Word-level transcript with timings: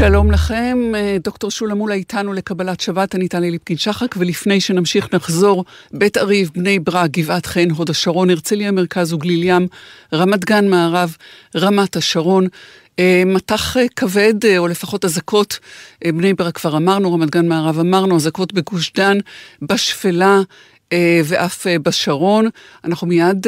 שלום 0.00 0.30
לכם, 0.30 0.92
דוקטור 1.24 1.50
שולה 1.50 1.74
מולה 1.74 1.94
איתנו 1.94 2.32
לקבלת 2.32 2.80
שבת, 2.80 3.14
אני 3.14 3.28
טלי 3.28 3.50
ליפקין 3.50 3.76
שחק, 3.76 4.14
ולפני 4.16 4.60
שנמשיך 4.60 5.14
נחזור, 5.14 5.64
בית 5.92 6.16
אריב, 6.16 6.50
בני 6.54 6.78
ברק, 6.78 7.10
גבעת 7.10 7.46
חן, 7.46 7.70
הוד 7.70 7.90
השרון, 7.90 8.30
הרצליה 8.30 8.72
מרכז 8.72 9.12
וגליל 9.12 9.44
ים, 9.44 9.66
רמת 10.12 10.44
גן 10.44 10.68
מערב, 10.68 11.16
רמת 11.56 11.96
השרון, 11.96 12.46
מטח 13.26 13.76
כבד, 13.96 14.34
או 14.58 14.68
לפחות 14.68 15.04
אזעקות, 15.04 15.58
בני 16.04 16.34
ברק 16.34 16.56
כבר 16.56 16.76
אמרנו, 16.76 17.14
רמת 17.14 17.30
גן 17.30 17.48
מערב 17.48 17.78
אמרנו, 17.78 18.16
אזעקות 18.16 18.52
בגוש 18.52 18.92
דן, 18.92 19.18
בשפלה, 19.62 20.40
ואף 21.24 21.66
בשרון. 21.82 22.48
אנחנו 22.84 23.06
מיד 23.06 23.46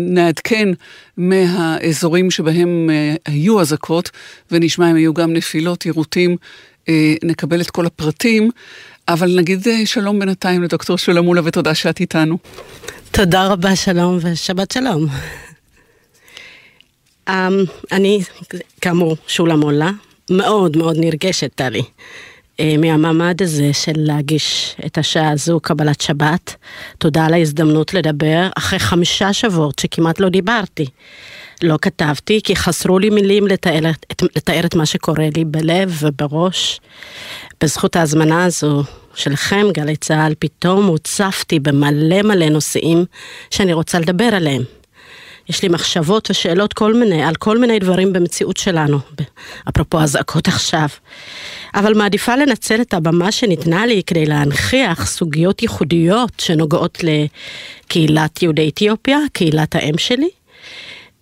נעדכן 0.00 0.68
מהאזורים 1.16 2.30
שבהם 2.30 2.90
היו 3.26 3.60
אזעקות, 3.60 4.10
ונשמע 4.50 4.90
אם 4.90 4.96
היו 4.96 5.14
גם 5.14 5.32
נפילות, 5.32 5.86
יירוטים, 5.86 6.36
נקבל 7.22 7.60
את 7.60 7.70
כל 7.70 7.86
הפרטים. 7.86 8.50
אבל 9.08 9.36
נגיד 9.36 9.66
שלום 9.84 10.18
בינתיים 10.18 10.62
לדוקטור 10.62 10.98
שולמולה 10.98 11.40
ותודה 11.44 11.74
שאת 11.74 12.00
איתנו. 12.00 12.38
תודה 13.10 13.46
רבה, 13.46 13.76
שלום 13.76 14.18
ושבת 14.22 14.70
שלום. 14.70 15.06
Um, 17.28 17.32
אני, 17.92 18.20
כאמור, 18.80 19.16
שולה 19.26 19.56
מולה, 19.56 19.90
מאוד 20.30 20.76
מאוד 20.76 20.96
נרגשת, 20.98 21.50
טלי. 21.54 21.82
אה, 22.62 22.76
מהמעמד 22.78 23.42
הזה 23.42 23.72
של 23.72 23.92
להגיש 23.96 24.76
את 24.86 24.98
השעה 24.98 25.30
הזו, 25.30 25.60
קבלת 25.60 26.00
שבת. 26.00 26.56
תודה 26.98 27.26
על 27.26 27.34
ההזדמנות 27.34 27.94
לדבר 27.94 28.48
אחרי 28.58 28.78
חמישה 28.78 29.32
שבועות 29.32 29.78
שכמעט 29.78 30.20
לא 30.20 30.28
דיברתי. 30.28 30.86
לא 31.62 31.78
כתבתי 31.82 32.40
כי 32.44 32.56
חסרו 32.56 32.98
לי 32.98 33.10
מילים 33.10 33.46
לתאר, 33.46 33.90
לתאר 34.36 34.66
את 34.66 34.74
מה 34.74 34.86
שקורה 34.86 35.28
לי 35.36 35.44
בלב 35.44 35.96
ובראש. 36.00 36.80
בזכות 37.60 37.96
ההזמנה 37.96 38.44
הזו 38.44 38.82
שלכם, 39.14 39.66
גלי 39.74 39.96
צה"ל, 39.96 40.34
פתאום 40.38 40.86
הוצפתי 40.86 41.60
במלא 41.60 42.22
מלא 42.22 42.48
נושאים 42.48 43.04
שאני 43.50 43.72
רוצה 43.72 43.98
לדבר 43.98 44.34
עליהם. 44.34 44.62
יש 45.48 45.62
לי 45.62 45.68
מחשבות 45.68 46.30
ושאלות 46.30 46.72
כל 46.72 46.94
מיני, 46.94 47.22
על 47.22 47.34
כל 47.34 47.58
מיני 47.58 47.78
דברים 47.78 48.12
במציאות 48.12 48.56
שלנו, 48.56 48.98
אפרופו 49.68 50.00
אזעקות 50.00 50.48
עכשיו. 50.48 50.88
אבל 51.74 51.94
מעדיפה 51.94 52.36
לנצל 52.36 52.80
את 52.80 52.94
הבמה 52.94 53.32
שניתנה 53.32 53.86
לי 53.86 54.02
כדי 54.06 54.26
להנכיח 54.26 55.06
סוגיות 55.06 55.62
ייחודיות 55.62 56.32
שנוגעות 56.40 56.98
לקהילת 57.02 58.42
יהודי 58.42 58.68
אתיופיה, 58.68 59.18
קהילת 59.32 59.74
האם 59.74 59.98
שלי. 59.98 60.28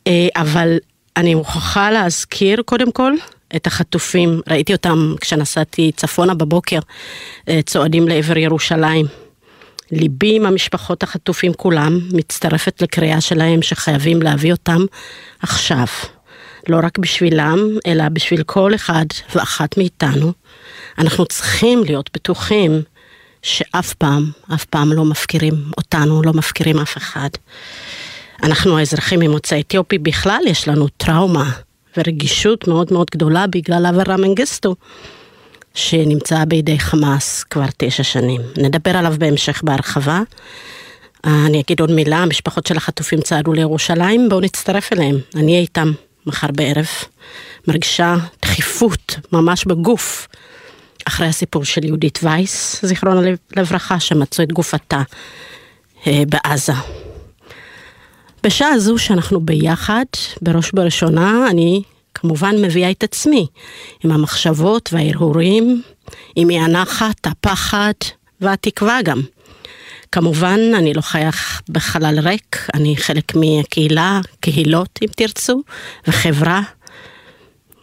אה, 0.06 0.28
אבל 0.36 0.78
אני 1.16 1.34
מוכרחה 1.34 1.90
להזכיר 1.90 2.62
קודם 2.62 2.92
כל 2.92 3.12
את 3.56 3.66
החטופים, 3.66 4.40
ראיתי 4.48 4.72
אותם 4.72 5.14
כשנסעתי 5.20 5.92
צפונה 5.96 6.34
בבוקר, 6.34 6.78
אה, 7.48 7.60
צועדים 7.66 8.08
לעבר 8.08 8.36
ירושלים. 8.36 9.29
ליבי 9.92 10.36
עם 10.36 10.46
המשפחות 10.46 11.02
החטופים 11.02 11.52
כולם, 11.54 12.00
מצטרפת 12.12 12.82
לקריאה 12.82 13.20
שלהם 13.20 13.62
שחייבים 13.62 14.22
להביא 14.22 14.52
אותם 14.52 14.84
עכשיו. 15.42 15.86
לא 16.68 16.78
רק 16.82 16.98
בשבילם, 16.98 17.58
אלא 17.86 18.08
בשביל 18.08 18.42
כל 18.42 18.74
אחד 18.74 19.04
ואחת 19.34 19.76
מאיתנו. 19.78 20.32
אנחנו 20.98 21.26
צריכים 21.26 21.84
להיות 21.84 22.10
בטוחים 22.14 22.82
שאף 23.42 23.94
פעם, 23.94 24.30
אף 24.54 24.64
פעם 24.64 24.92
לא 24.92 25.04
מפקירים 25.04 25.54
אותנו, 25.78 26.22
לא 26.22 26.32
מפקירים 26.32 26.78
אף 26.78 26.96
אחד. 26.96 27.28
אנחנו 28.42 28.78
האזרחים 28.78 29.20
ממוצא 29.20 29.60
אתיופי 29.60 29.98
בכלל, 29.98 30.40
יש 30.46 30.68
לנו 30.68 30.88
טראומה 30.88 31.50
ורגישות 31.96 32.68
מאוד 32.68 32.92
מאוד 32.92 33.06
גדולה 33.10 33.46
בגלל 33.46 33.86
אברה 33.86 34.16
מנגיסטו. 34.16 34.74
שנמצא 35.74 36.44
בידי 36.44 36.78
חמאס 36.78 37.44
כבר 37.44 37.66
תשע 37.76 38.02
שנים. 38.02 38.40
נדבר 38.56 38.96
עליו 38.96 39.14
בהמשך 39.18 39.62
בהרחבה. 39.64 40.22
אני 41.24 41.60
אגיד 41.60 41.80
עוד 41.80 41.90
מילה, 41.90 42.18
המשפחות 42.18 42.66
של 42.66 42.76
החטופים 42.76 43.20
צעדו 43.20 43.52
לירושלים, 43.52 44.28
בואו 44.28 44.40
נצטרף 44.40 44.92
אליהם. 44.92 45.18
אני 45.34 45.52
אהיה 45.52 45.60
איתם 45.60 45.92
מחר 46.26 46.46
בערב. 46.52 46.86
מרגישה 47.68 48.16
דחיפות 48.42 49.16
ממש 49.32 49.64
בגוף, 49.64 50.28
אחרי 51.08 51.26
הסיפור 51.26 51.64
של 51.64 51.84
יהודית 51.84 52.18
וייס, 52.22 52.84
זיכרונה 52.84 53.20
לברכה, 53.56 54.00
שמצאו 54.00 54.44
את 54.44 54.52
גופתה 54.52 55.02
אה, 56.06 56.22
בעזה. 56.28 56.72
בשעה 58.42 58.78
זו 58.78 58.98
שאנחנו 58.98 59.40
ביחד, 59.40 60.04
בראש 60.42 60.70
ובראשונה, 60.72 61.46
אני 61.50 61.82
כמובן 62.20 62.56
מביאה 62.62 62.90
את 62.90 63.04
עצמי, 63.04 63.46
עם 64.04 64.10
המחשבות 64.10 64.90
וההרהורים, 64.92 65.82
עם 66.36 66.50
אי 66.50 66.58
הנחת, 66.58 67.26
הפחד 67.26 67.92
והתקווה 68.40 69.02
גם. 69.02 69.20
כמובן, 70.12 70.60
אני 70.74 70.94
לא 70.94 71.00
חייך 71.00 71.62
בחלל 71.68 72.18
ריק, 72.18 72.66
אני 72.74 72.96
חלק 72.96 73.32
מקהילה, 73.36 74.20
קהילות 74.40 74.98
אם 75.02 75.08
תרצו, 75.16 75.62
וחברה, 76.06 76.62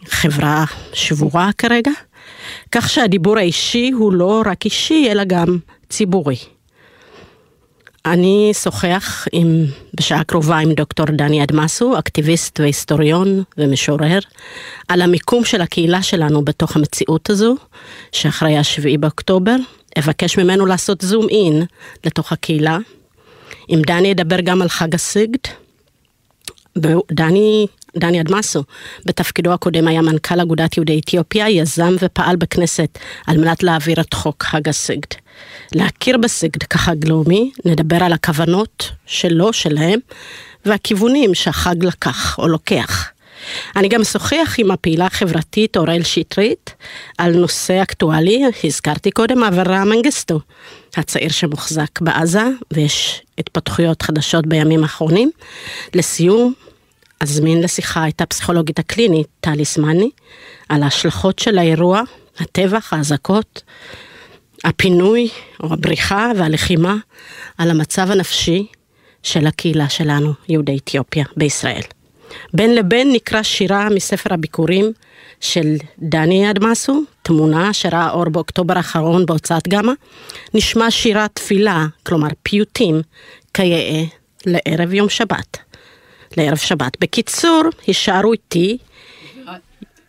חברה 0.06 0.64
שבורה 0.92 1.50
כרגע, 1.58 1.90
כך 2.72 2.90
שהדיבור 2.90 3.38
האישי 3.38 3.90
הוא 3.90 4.12
לא 4.12 4.42
רק 4.46 4.64
אישי, 4.64 5.08
אלא 5.10 5.24
גם 5.24 5.58
ציבורי. 5.88 6.57
אני 8.06 8.48
אשוחח 8.52 9.26
עם, 9.32 9.64
בשעה 9.94 10.24
קרובה 10.24 10.58
עם 10.58 10.72
דוקטור 10.72 11.06
דני 11.06 11.42
אדמסו, 11.42 11.98
אקטיביסט 11.98 12.60
והיסטוריון 12.60 13.42
ומשורר, 13.58 14.18
על 14.88 15.02
המיקום 15.02 15.44
של 15.44 15.60
הקהילה 15.60 16.02
שלנו 16.02 16.44
בתוך 16.44 16.76
המציאות 16.76 17.30
הזו, 17.30 17.56
שאחרי 18.12 18.58
השביעי 18.58 18.98
באוקטובר, 18.98 19.56
אבקש 19.98 20.38
ממנו 20.38 20.66
לעשות 20.66 21.00
זום 21.00 21.28
אין 21.28 21.62
לתוך 22.04 22.32
הקהילה. 22.32 22.78
עם 23.68 23.82
דני 23.82 24.12
אדבר 24.12 24.40
גם 24.40 24.62
על 24.62 24.68
חג 24.68 24.94
הסיגד. 24.94 25.38
דני, 27.12 27.66
דני 27.96 28.20
אדמסו, 28.20 28.64
בתפקידו 29.06 29.52
הקודם 29.52 29.88
היה 29.88 30.02
מנכ"ל 30.02 30.40
אגודת 30.40 30.76
יהודי 30.76 31.00
אתיופיה, 31.00 31.48
יזם 31.50 31.94
ופעל 32.00 32.36
בכנסת 32.36 32.98
על 33.26 33.38
מנת 33.38 33.62
להעביר 33.62 34.00
את 34.00 34.14
חוק 34.14 34.42
חג 34.42 34.68
הסיגד. 34.68 35.27
להכיר 35.72 36.18
בסיגד 36.18 36.62
כחג 36.62 37.08
לאומי, 37.08 37.50
נדבר 37.64 38.04
על 38.04 38.12
הכוונות 38.12 38.90
שלו, 39.06 39.52
שלהם, 39.52 39.98
והכיוונים 40.64 41.34
שהחג 41.34 41.84
לקח 41.84 42.38
או 42.38 42.48
לוקח. 42.48 43.10
אני 43.76 43.88
גם 43.88 44.00
אשוחח 44.00 44.54
עם 44.58 44.70
הפעילה 44.70 45.06
החברתית 45.06 45.76
אוראל 45.76 46.02
שטרית 46.02 46.74
על 47.18 47.36
נושא 47.36 47.82
אקטואלי, 47.82 48.44
הזכרתי 48.64 49.10
קודם, 49.10 49.44
אברהם 49.44 49.88
מנגסטו, 49.88 50.40
הצעיר 50.96 51.30
שמוחזק 51.30 52.00
בעזה, 52.00 52.42
ויש 52.70 53.22
התפתחויות 53.38 54.02
חדשות 54.02 54.46
בימים 54.46 54.82
האחרונים. 54.82 55.30
לסיום, 55.94 56.52
אזמין 57.20 57.60
לשיחה 57.60 58.08
את 58.08 58.20
הפסיכולוגית 58.20 58.78
הקלינית 58.78 59.26
טלי 59.40 59.64
סמני, 59.64 60.10
על 60.68 60.82
ההשלכות 60.82 61.38
של 61.38 61.58
האירוע, 61.58 62.02
הטבח, 62.40 62.92
האזעקות, 62.92 63.62
הפינוי 64.64 65.28
או 65.62 65.72
הבריחה 65.72 66.30
והלחימה 66.36 66.96
על 67.58 67.70
המצב 67.70 68.10
הנפשי 68.10 68.66
של 69.22 69.46
הקהילה 69.46 69.88
שלנו, 69.88 70.32
יהודי 70.48 70.76
אתיופיה, 70.76 71.24
בישראל. 71.36 71.82
בין 72.54 72.74
לבין 72.74 73.12
נקרא 73.12 73.42
שירה 73.42 73.88
מספר 73.90 74.34
הביקורים 74.34 74.92
של 75.40 75.76
דני 75.98 76.50
אדמסו, 76.50 77.02
תמונה 77.22 77.72
שראה 77.72 78.10
אור 78.10 78.28
באוקטובר 78.28 78.76
האחרון 78.76 79.26
בהוצאת 79.26 79.68
גמא. 79.68 79.92
נשמע 80.54 80.90
שירת 80.90 81.30
תפילה, 81.34 81.86
כלומר 82.02 82.28
פיוטים, 82.42 83.00
כיאה 83.54 84.04
לערב 84.46 84.92
יום 84.92 85.08
שבת. 85.08 85.58
לערב 86.36 86.56
שבת. 86.56 86.96
בקיצור, 87.00 87.62
הישארו 87.86 88.32
איתי. 88.32 88.78
ורק, 89.46 89.60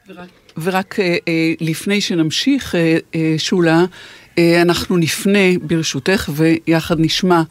ורק, 0.08 0.30
ורק 0.58 1.00
אה, 1.00 1.18
אה, 1.28 1.54
לפני 1.62 2.02
שנמשיך, 2.02 2.76
אה, 2.76 2.98
שולה, 3.38 3.86
אנחנו 4.62 4.98
נפנה 4.98 5.48
ברשותך 5.62 6.30
ויחד 6.38 6.96
נשמע 7.00 7.42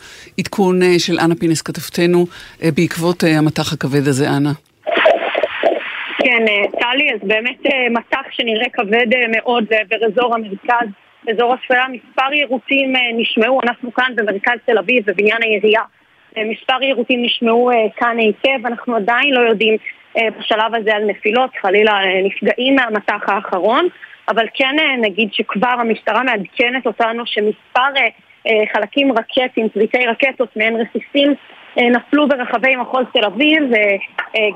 עדכון 0.40 0.82
אה, 0.82 0.98
של 0.98 1.18
אנה 1.24 1.34
פינס 1.34 1.62
כתבתנו 1.62 2.26
אה, 2.62 2.68
בעקבות 2.76 3.24
המטח 3.38 3.72
הכבד 3.72 4.08
הזה, 4.08 4.26
אנה. 4.36 4.52
כן, 6.18 6.44
טלי, 6.80 7.08
אז 7.14 7.20
באמת 7.22 7.62
מטח 7.90 8.24
שנראה 8.30 8.68
כבד 8.72 9.06
מאוד 9.36 9.64
באזור 9.88 10.34
המרכז, 10.34 10.88
באזור 11.24 11.54
השפלה, 11.54 11.86
מספר 11.88 12.32
יירוטים 12.32 12.92
נשמעו, 13.18 13.60
אנחנו 13.62 13.94
כאן 13.94 14.12
במרכז 14.16 14.58
תל 14.66 14.78
אביב, 14.78 15.02
בבניין 15.06 15.42
העירייה. 15.42 15.82
מספר 16.36 16.82
יירוטים 16.82 17.22
נשמעו 17.22 17.70
כאן 17.96 18.18
היטב, 18.18 18.66
אנחנו 18.66 18.96
עדיין 18.96 19.34
לא 19.34 19.40
יודעים 19.40 19.76
בשלב 20.16 20.74
הזה 20.74 20.94
על 20.94 21.04
נפילות, 21.04 21.50
חלילה 21.62 22.00
נפגעים 22.24 22.76
מהמטח 22.76 23.28
האחרון. 23.28 23.88
אבל 24.28 24.46
כן 24.54 24.76
אה, 24.78 24.96
נגיד 24.96 25.28
שכבר 25.32 25.76
המשטרה 25.78 26.22
מעדכנת 26.22 26.86
אותנו 26.86 27.26
שמספר 27.26 27.96
אה, 27.96 28.08
אה, 28.46 28.66
חלקים 28.72 29.12
רקטיים, 29.12 29.68
פריטי 29.68 30.06
רקטות 30.06 30.56
מעין 30.56 30.76
רסיסים 30.76 31.34
נפלו 31.76 32.28
ברחבי 32.28 32.76
מחוז 32.76 33.04
תל 33.12 33.24
אביב, 33.24 33.62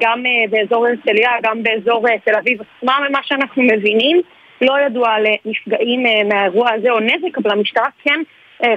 גם 0.00 0.22
באזור 0.50 0.86
הרצליה, 0.86 1.30
גם 1.42 1.62
באזור 1.62 2.06
תל 2.24 2.34
אביב 2.34 2.58
עצמה, 2.60 2.98
ממה 3.08 3.18
שאנחנו 3.22 3.62
מבינים. 3.62 4.20
לא 4.60 4.80
ידוע 4.86 5.10
על 5.10 5.26
נפגעים 5.44 6.02
מהאירוע 6.28 6.70
הזה 6.72 6.90
או 6.90 7.00
נזק, 7.00 7.38
אבל 7.38 7.50
המשטרה 7.50 7.86
כן 8.04 8.20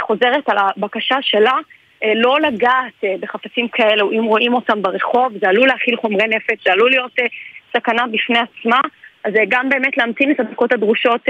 חוזרת 0.01 0.49
על 0.49 0.57
הבקשה 0.57 1.15
שלה 1.21 1.53
לא 2.15 2.41
לגעת 2.41 3.03
בחפצים 3.19 3.67
כאלו 3.67 4.11
אם 4.11 4.23
רואים 4.23 4.53
אותם 4.53 4.81
ברחוב, 4.81 5.33
זה 5.41 5.49
עלול 5.49 5.67
להכיל 5.67 5.95
חומרי 5.95 6.27
נפץ, 6.27 6.57
זה 6.65 6.73
עלול 6.73 6.89
להיות 6.89 7.15
סכנה 7.77 8.07
בפני 8.07 8.39
עצמה. 8.39 8.79
אז 9.23 9.33
גם 9.49 9.69
באמת 9.69 9.97
להמתין 9.97 10.31
את 10.31 10.39
הדקות 10.39 10.73
הדרושות 10.73 11.21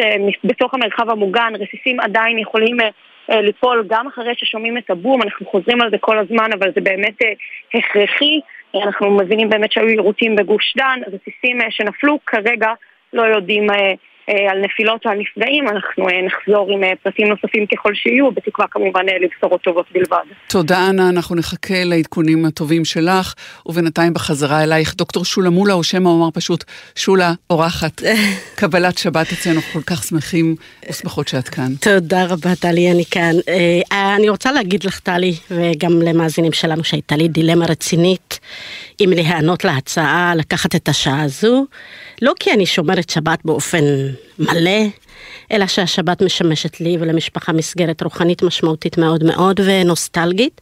בתוך 0.44 0.74
המרחב 0.74 1.10
המוגן, 1.10 1.54
רסיסים 1.60 2.00
עדיין 2.00 2.40
יכולים 2.40 2.78
ליפול 3.30 3.86
גם 3.88 4.08
אחרי 4.08 4.34
ששומעים 4.38 4.78
את 4.78 4.90
הבום, 4.90 5.22
אנחנו 5.22 5.46
חוזרים 5.46 5.82
על 5.82 5.90
זה 5.92 5.98
כל 5.98 6.18
הזמן, 6.18 6.50
אבל 6.54 6.72
זה 6.76 6.82
באמת 6.82 7.18
הכרחי. 7.74 8.40
אנחנו 8.84 9.12
מבינים 9.12 9.50
באמת 9.50 9.72
שהיו 9.72 9.90
יירוטים 9.90 10.36
בגוש 10.36 10.74
דן, 10.78 11.00
רסיסים 11.08 11.58
שנפלו 11.70 12.20
כרגע 12.26 12.74
לא 13.14 13.22
יודעים 13.22 13.72
אה, 13.72 13.94
על 14.28 14.62
נפילות 14.62 15.06
ועל 15.06 15.18
נפגעים, 15.18 15.68
אנחנו 15.68 16.10
אה, 16.10 16.22
נחזור 16.22 16.72
עם 16.72 16.84
אה, 16.84 16.92
פרטים 17.04 17.28
נוספים 17.28 17.66
ככל 17.68 17.94
שיהיו, 17.94 18.32
בתקווה 18.32 18.68
כמובן 18.72 19.06
לבשורות 19.22 19.62
טובות 19.62 19.86
בלבד. 19.92 20.24
תודה 20.48 20.90
אנה, 20.90 21.10
אנחנו 21.10 21.36
נחכה 21.36 21.84
לעדכונים 21.84 22.46
הטובים 22.46 22.86
שלך, 22.86 23.34
ובינתיים 23.66 24.14
בחזרה 24.14 24.64
אלייך 24.64 24.96
דוקטור 24.96 25.26
שולה 25.26 25.50
מולה, 25.50 25.74
או 25.74 25.84
שמא 25.84 26.10
אומר 26.10 26.32
פשוט 26.34 26.64
שולה 26.96 27.32
אורחת, 27.50 28.02
קבלת 28.60 28.98
שבת 28.98 29.32
אצלנו, 29.32 29.62
כל 29.62 29.82
כך 29.82 30.04
שמחים 30.04 30.56
ושמחות 30.90 31.28
שאת 31.28 31.50
כאן. 31.50 31.76
תודה 31.82 32.26
רבה 32.26 32.56
טלי, 32.62 32.92
אני 32.92 33.04
כאן. 33.12 33.34
אני 34.16 34.30
רוצה 34.30 34.52
להגיד 34.52 34.84
לך 34.84 35.00
טלי, 35.00 35.34
וגם 35.52 36.02
למאזינים 36.02 36.52
שלנו 36.52 36.84
שהייתה 36.84 37.16
לי 37.16 37.28
דילמה 37.28 37.66
רצינית, 37.66 38.40
אם 39.02 39.10
להיענות 39.16 39.64
להצעה 39.64 40.34
לקחת 40.36 40.76
את 40.76 40.90
השעה 40.90 41.22
הזו. 41.22 41.66
לא 42.22 42.34
כי 42.40 42.52
אני 42.54 42.66
שומרת 42.66 43.10
שבת 43.10 43.40
באופן 43.46 43.84
מלא, 44.40 44.82
אלא 45.52 45.68
שהשבת 45.68 46.22
משמשת 46.22 46.80
לי 46.82 46.98
ולמשפחה 47.00 47.54
מסגרת 47.54 48.04
רוחנית 48.04 48.44
משמעותית 48.44 48.98
מאוד 48.98 49.24
מאוד 49.24 49.60
ונוסטלגית. 49.66 50.62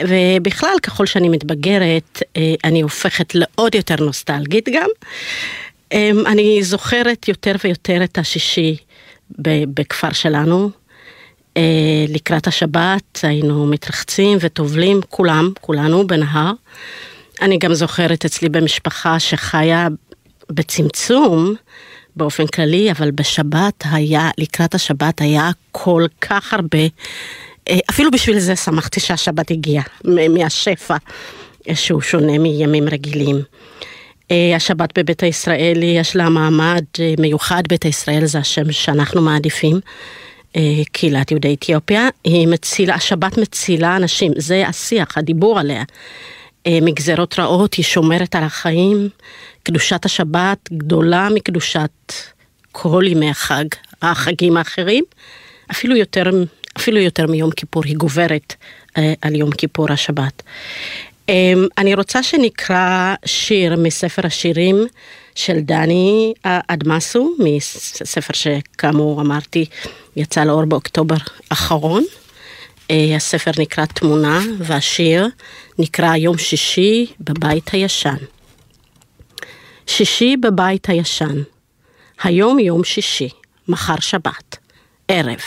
ובכלל, 0.00 0.74
ככל 0.82 1.06
שאני 1.06 1.28
מתבגרת, 1.28 2.22
אה, 2.36 2.54
אני 2.64 2.80
הופכת 2.80 3.34
לעוד 3.34 3.74
יותר 3.74 3.96
נוסטלגית 4.04 4.68
גם. 4.72 4.88
אמ, 5.92 6.26
אני 6.26 6.62
זוכרת 6.62 7.28
יותר 7.28 7.52
ויותר 7.64 8.04
את 8.04 8.18
השישי 8.18 8.76
בכפר 9.38 10.12
שלנו. 10.12 10.70
אה, 11.56 11.62
לקראת 12.08 12.46
השבת 12.46 13.20
היינו 13.22 13.66
מתרחצים 13.66 14.38
וטובלים, 14.40 15.00
כולם, 15.08 15.50
כולנו, 15.60 16.06
בנהר. 16.06 16.52
אני 17.42 17.58
גם 17.58 17.74
זוכרת 17.74 18.24
אצלי 18.24 18.48
במשפחה 18.48 19.18
שחיה 19.18 19.88
בצמצום 20.50 21.54
באופן 22.16 22.46
כללי, 22.46 22.90
אבל 22.90 23.10
בשבת 23.10 23.84
היה, 23.90 24.30
לקראת 24.38 24.74
השבת 24.74 25.20
היה 25.20 25.50
כל 25.72 26.06
כך 26.20 26.54
הרבה, 26.54 26.78
אה, 27.68 27.78
אפילו 27.90 28.10
בשביל 28.10 28.38
זה 28.38 28.56
שמחתי 28.56 29.00
שהשבת 29.00 29.50
הגיעה, 29.50 29.84
מהשפע 30.30 30.96
שהוא 31.74 32.00
שונה 32.00 32.38
מימים 32.38 32.88
רגילים. 32.88 33.42
אה, 34.30 34.56
השבת 34.56 34.98
בבית 34.98 35.22
הישראלי 35.22 35.86
יש 35.86 36.16
לה 36.16 36.28
מעמד 36.28 36.84
אה, 37.00 37.14
מיוחד, 37.18 37.62
בית 37.68 37.82
הישראל 37.82 38.26
זה 38.26 38.38
השם 38.38 38.72
שאנחנו 38.72 39.22
מעדיפים. 39.22 39.80
קהילת 40.92 41.30
יהודי 41.30 41.54
אתיופיה, 41.54 42.08
היא 42.24 42.48
מצילה, 42.48 42.94
השבת 42.94 43.38
מצילה 43.38 43.96
אנשים, 43.96 44.32
זה 44.36 44.68
השיח, 44.68 45.18
הדיבור 45.18 45.58
עליה. 45.58 45.82
מגזרות 46.68 47.38
רעות, 47.38 47.74
היא 47.74 47.84
שומרת 47.84 48.34
על 48.34 48.44
החיים, 48.44 49.08
קדושת 49.62 50.04
השבת 50.04 50.68
גדולה 50.72 51.28
מקדושת 51.34 52.12
כל 52.72 53.04
ימי 53.06 53.30
החג, 53.30 53.64
החגים 54.02 54.56
האחרים, 54.56 55.04
אפילו 55.70 55.96
יותר, 55.96 56.30
אפילו 56.76 56.98
יותר 56.98 57.26
מיום 57.26 57.50
כיפור, 57.50 57.82
היא 57.84 57.96
גוברת 57.96 58.54
אה, 58.98 59.12
על 59.22 59.34
יום 59.34 59.50
כיפור 59.50 59.92
השבת. 59.92 60.42
אה, 61.28 61.52
אני 61.78 61.94
רוצה 61.94 62.22
שנקרא 62.22 63.14
שיר 63.24 63.76
מספר 63.76 64.26
השירים 64.26 64.86
של 65.34 65.60
דני 65.60 66.32
אדמסו, 66.44 67.34
מספר 67.38 68.32
שכאמור 68.32 69.20
אמרתי 69.20 69.64
יצא 70.16 70.44
לאור 70.44 70.64
באוקטובר 70.64 71.16
האחרון. 71.50 72.04
אה, 72.90 73.16
הספר 73.16 73.50
נקרא 73.58 73.84
תמונה 73.84 74.40
והשיר 74.58 75.26
נקרא 75.78 76.16
יום 76.16 76.38
שישי 76.38 77.06
בבית 77.20 77.68
הישן. 77.72 78.16
שישי 79.86 80.36
בבית 80.36 80.88
הישן. 80.88 81.42
היום 82.22 82.58
יום 82.58 82.84
שישי, 82.84 83.28
מחר 83.68 84.00
שבת, 84.00 84.56
ערב. 85.08 85.40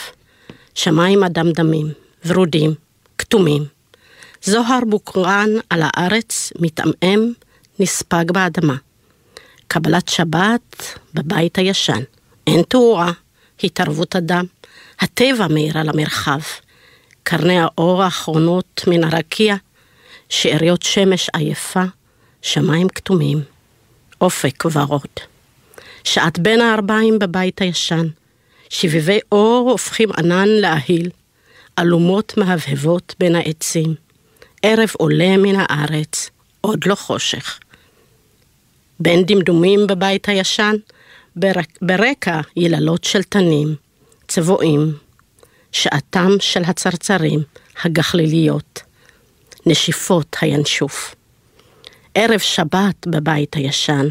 שמיים 0.75 1.23
אדמדמים, 1.23 1.87
ורודים, 2.25 2.73
כתומים. 3.17 3.65
זוהר 4.43 4.79
בוקרן 4.89 5.49
על 5.69 5.81
הארץ, 5.83 6.53
מתעמעם, 6.59 7.33
נספג 7.79 8.31
באדמה. 8.31 8.75
קבלת 9.67 10.09
שבת 10.09 10.99
בבית 11.13 11.57
הישן. 11.57 12.03
אין 12.47 12.61
תאורה, 12.61 13.11
התערבות 13.63 14.15
אדם. 14.15 14.45
הטבע 14.99 15.47
מאיר 15.47 15.77
על 15.77 15.89
המרחב. 15.89 16.39
קרני 17.23 17.59
האור 17.59 18.03
האחרונות 18.03 18.81
מן 18.87 19.03
הרקיע, 19.03 19.55
שאריות 20.29 20.81
שמש 20.81 21.29
עייפה, 21.33 21.83
שמיים 22.41 22.89
כתומים. 22.89 23.43
אופק 24.23 24.63
ורוד. 24.71 25.15
שעת 26.03 26.39
בין 26.39 26.61
הארבעים 26.61 27.19
בבית 27.19 27.61
הישן, 27.61 28.07
שביבי 28.69 29.19
אור 29.31 29.69
הופכים 29.71 30.09
ענן 30.17 30.47
לאהיל, 30.49 31.09
אלומות 31.79 32.33
מהבהבות 32.37 33.15
בין 33.19 33.35
העצים, 33.35 33.95
ערב 34.63 34.89
עולה 34.97 35.37
מן 35.37 35.55
הארץ, 35.57 36.29
עוד 36.61 36.79
לא 36.85 36.95
חושך. 36.95 37.59
בין 38.99 39.25
דמדומים 39.25 39.87
בבית 39.87 40.29
הישן, 40.29 40.75
ברקע 41.81 42.41
יללות 42.57 43.03
של 43.03 43.23
תנים, 43.23 43.75
צבועים, 44.27 44.93
שעתם 45.73 46.29
של 46.39 46.63
הצרצרים, 46.63 47.39
הגחליליות, 47.83 48.81
נשיפות 49.65 50.35
הינשוף. 50.41 51.15
ערב 52.15 52.39
שבת 52.39 53.07
בבית 53.07 53.55
הישן, 53.55 54.07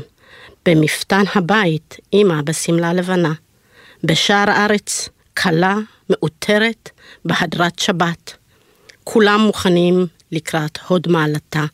במפתן 0.66 1.22
הבית, 1.34 1.96
אמא 2.12 2.42
בשמלה 2.42 2.92
לבנה. 2.92 3.32
בשער 4.04 4.50
הארץ, 4.50 5.08
כלה, 5.36 5.76
מאותרת, 6.10 6.90
בהדרת 7.24 7.78
שבת. 7.78 8.36
כולם 9.04 9.40
מוכנים 9.40 10.06
לקראת 10.32 10.78
הוד 10.88 11.08
מעלתה. 11.08 11.64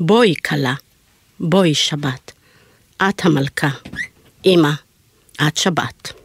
בואי 0.00 0.34
כלה, 0.48 0.74
בואי 1.40 1.74
שבת. 1.74 2.32
את 2.96 3.24
המלכה, 3.24 3.68
אמא, 4.46 4.70
את 5.48 5.56
שבת. 5.56 6.15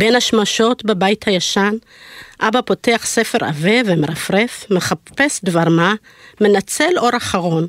בין 0.00 0.16
השמשות 0.16 0.84
בבית 0.84 1.28
הישן, 1.28 1.74
אבא 2.40 2.60
פותח 2.60 3.00
ספר 3.04 3.44
עבה 3.44 3.80
ומרפרף, 3.86 4.66
מחפש 4.70 5.44
דבר 5.44 5.68
מה, 5.68 5.94
מנצל 6.40 6.92
אור 6.96 7.16
אחרון, 7.16 7.66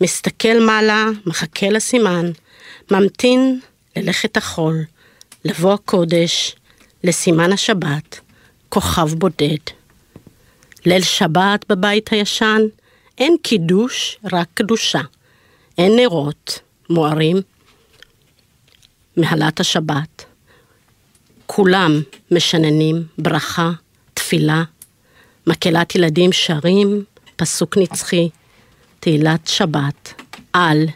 מסתכל 0.00 0.60
מעלה, 0.60 1.06
מחכה 1.26 1.68
לסימן, 1.68 2.30
ממתין 2.90 3.60
ללכת 3.96 4.36
החול, 4.36 4.76
לבוא 5.44 5.72
הקודש, 5.72 6.56
לסימן 7.04 7.52
השבת, 7.52 8.20
כוכב 8.68 9.14
בודד. 9.14 9.62
ליל 10.86 11.02
שבת 11.02 11.64
בבית 11.68 12.12
הישן, 12.12 12.60
אין 13.18 13.36
קידוש, 13.42 14.18
רק 14.32 14.48
קדושה. 14.54 15.00
אין 15.78 15.96
נרות, 15.96 16.60
מוארים, 16.90 17.36
מהלת 19.16 19.60
השבת. 19.60 20.31
כולם 21.54 22.02
משננים 22.30 23.04
ברכה, 23.18 23.70
תפילה, 24.14 24.62
מקהלת 25.46 25.94
ילדים 25.94 26.32
שרים, 26.32 27.04
פסוק 27.36 27.78
נצחי, 27.78 28.28
תהילת 29.00 29.46
שבת 29.46 30.22
על 30.52 30.86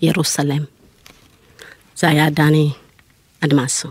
לירוסלם. 0.00 0.64
זה 1.96 2.08
היה 2.08 2.30
דני 2.30 2.70
אדמסו. 3.40 3.88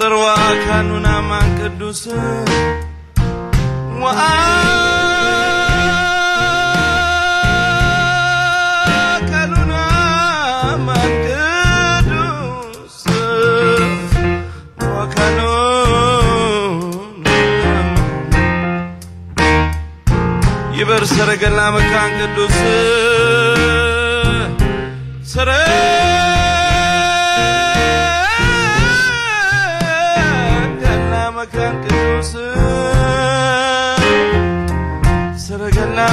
ጽርዋ 0.00 0.26
አካኑን 0.44 1.06
አማን 1.08 1.48
ቅዱስ 1.58 2.00
አካኑን 9.10 9.72
አማን 9.78 11.12
ቅዱስ 11.24 12.96
አካኑን 14.94 15.60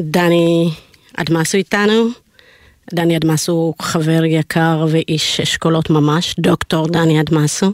דני 0.00 0.70
אדמסו 1.16 1.58
איתנו. 1.58 2.08
דני 2.94 3.16
אדמסו 3.16 3.52
הוא 3.52 3.74
חבר 3.82 4.24
יקר 4.24 4.86
ואיש 4.90 5.40
אשכולות 5.40 5.90
ממש, 5.90 6.34
דוקטור 6.38 6.88
דני 6.88 7.20
אדמסו, 7.20 7.72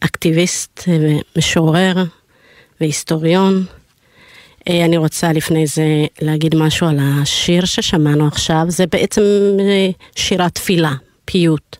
אקטיביסט 0.00 0.82
ומשורר 0.88 2.04
והיסטוריון. 2.80 3.64
אה, 4.68 4.84
אני 4.84 4.96
רוצה 4.96 5.32
לפני 5.32 5.66
זה 5.66 6.06
להגיד 6.22 6.54
משהו 6.54 6.86
על 6.86 6.98
השיר 7.00 7.64
ששמענו 7.64 8.26
עכשיו, 8.26 8.64
זה 8.68 8.84
בעצם 8.86 9.22
אה, 9.60 9.90
שירת 10.16 10.54
תפילה, 10.54 10.92
פיוט, 11.24 11.76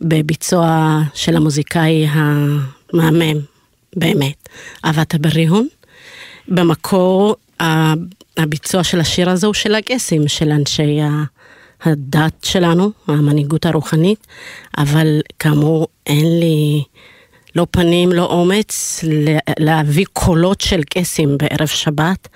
בביצוע 0.00 1.00
של 1.14 1.36
המוזיקאי 1.36 2.06
המהמם, 2.10 3.40
באמת, 3.96 4.48
אהבת 4.84 5.14
הבריהון. 5.14 5.68
במקור 6.48 7.36
הביצוע 8.36 8.84
של 8.84 9.00
השיר 9.00 9.30
הזה 9.30 9.46
הוא 9.46 9.54
של 9.54 9.74
הקסים, 9.74 10.28
של 10.28 10.50
אנשי 10.50 11.00
הדת 11.82 12.44
שלנו, 12.44 12.90
המנהיגות 13.08 13.66
הרוחנית, 13.66 14.26
אבל 14.78 15.20
כאמור 15.38 15.86
אין 16.06 16.40
לי 16.40 16.82
לא 17.56 17.66
פנים, 17.70 18.12
לא 18.12 18.24
אומץ 18.24 19.04
להביא 19.58 20.04
קולות 20.12 20.60
של 20.60 20.80
קסים 20.90 21.28
בערב 21.38 21.66
שבת, 21.66 22.28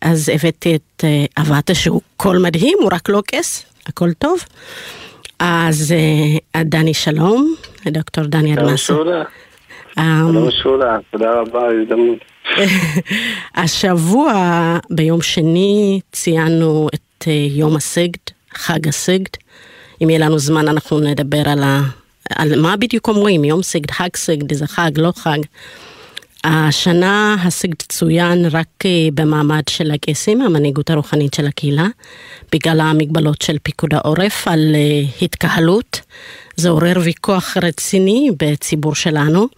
אז 0.00 0.28
הבאתי 0.28 0.74
את 0.76 1.04
אבטה 1.38 1.74
שהוא 1.74 2.00
קול 2.16 2.38
מדהים, 2.38 2.78
הוא 2.80 2.90
רק 2.92 3.08
לא 3.08 3.22
קס, 3.26 3.64
הכל 3.86 4.12
טוב. 4.12 4.38
אז 5.38 5.94
אה, 6.56 6.64
דני 6.64 6.94
שלום, 6.94 7.54
דוקטור 7.86 8.24
דני 8.24 8.54
שלום 8.54 8.68
אדמסו. 8.68 8.94
שולה, 8.94 9.22
אמ, 9.98 10.04
שלום 10.32 10.50
שולה, 10.50 10.96
תודה 11.10 11.32
רבה 11.32 11.60
על 11.60 11.78
ההזדמנות. 11.78 12.31
השבוע, 13.54 14.32
ביום 14.90 15.22
שני, 15.22 16.00
ציינו 16.12 16.88
את 16.94 17.28
אה, 17.28 17.46
יום 17.50 17.76
הסגד, 17.76 18.20
חג 18.54 18.88
הסגד. 18.88 19.30
אם 20.02 20.10
יהיה 20.10 20.18
לנו 20.18 20.38
זמן, 20.38 20.68
אנחנו 20.68 21.00
נדבר 21.00 21.48
על, 21.48 21.62
ה... 21.62 21.80
על 22.30 22.60
מה 22.60 22.76
בדיוק 22.76 23.08
אומרים, 23.08 23.44
יום 23.44 23.62
סגד, 23.62 23.90
חג 23.90 24.08
סגד, 24.16 24.52
זה 24.52 24.66
חג, 24.66 24.90
לא 24.96 25.12
חג. 25.16 25.38
השנה 26.44 27.36
הסגד 27.44 27.82
צוין 27.88 28.46
רק 28.50 28.86
אה, 28.86 29.08
במעמד 29.14 29.62
של 29.70 29.90
הקייסים, 29.90 30.42
המנהיגות 30.42 30.90
הרוחנית 30.90 31.34
של 31.34 31.46
הקהילה, 31.46 31.86
בגלל 32.52 32.80
המגבלות 32.80 33.42
של 33.42 33.56
פיקוד 33.62 33.94
העורף 33.94 34.48
על 34.48 34.74
אה, 34.74 35.02
התקהלות. 35.22 36.00
זה 36.56 36.68
עורר 36.68 36.96
ויכוח 37.02 37.56
רציני 37.62 38.30
בציבור 38.38 38.94
שלנו. 38.94 39.48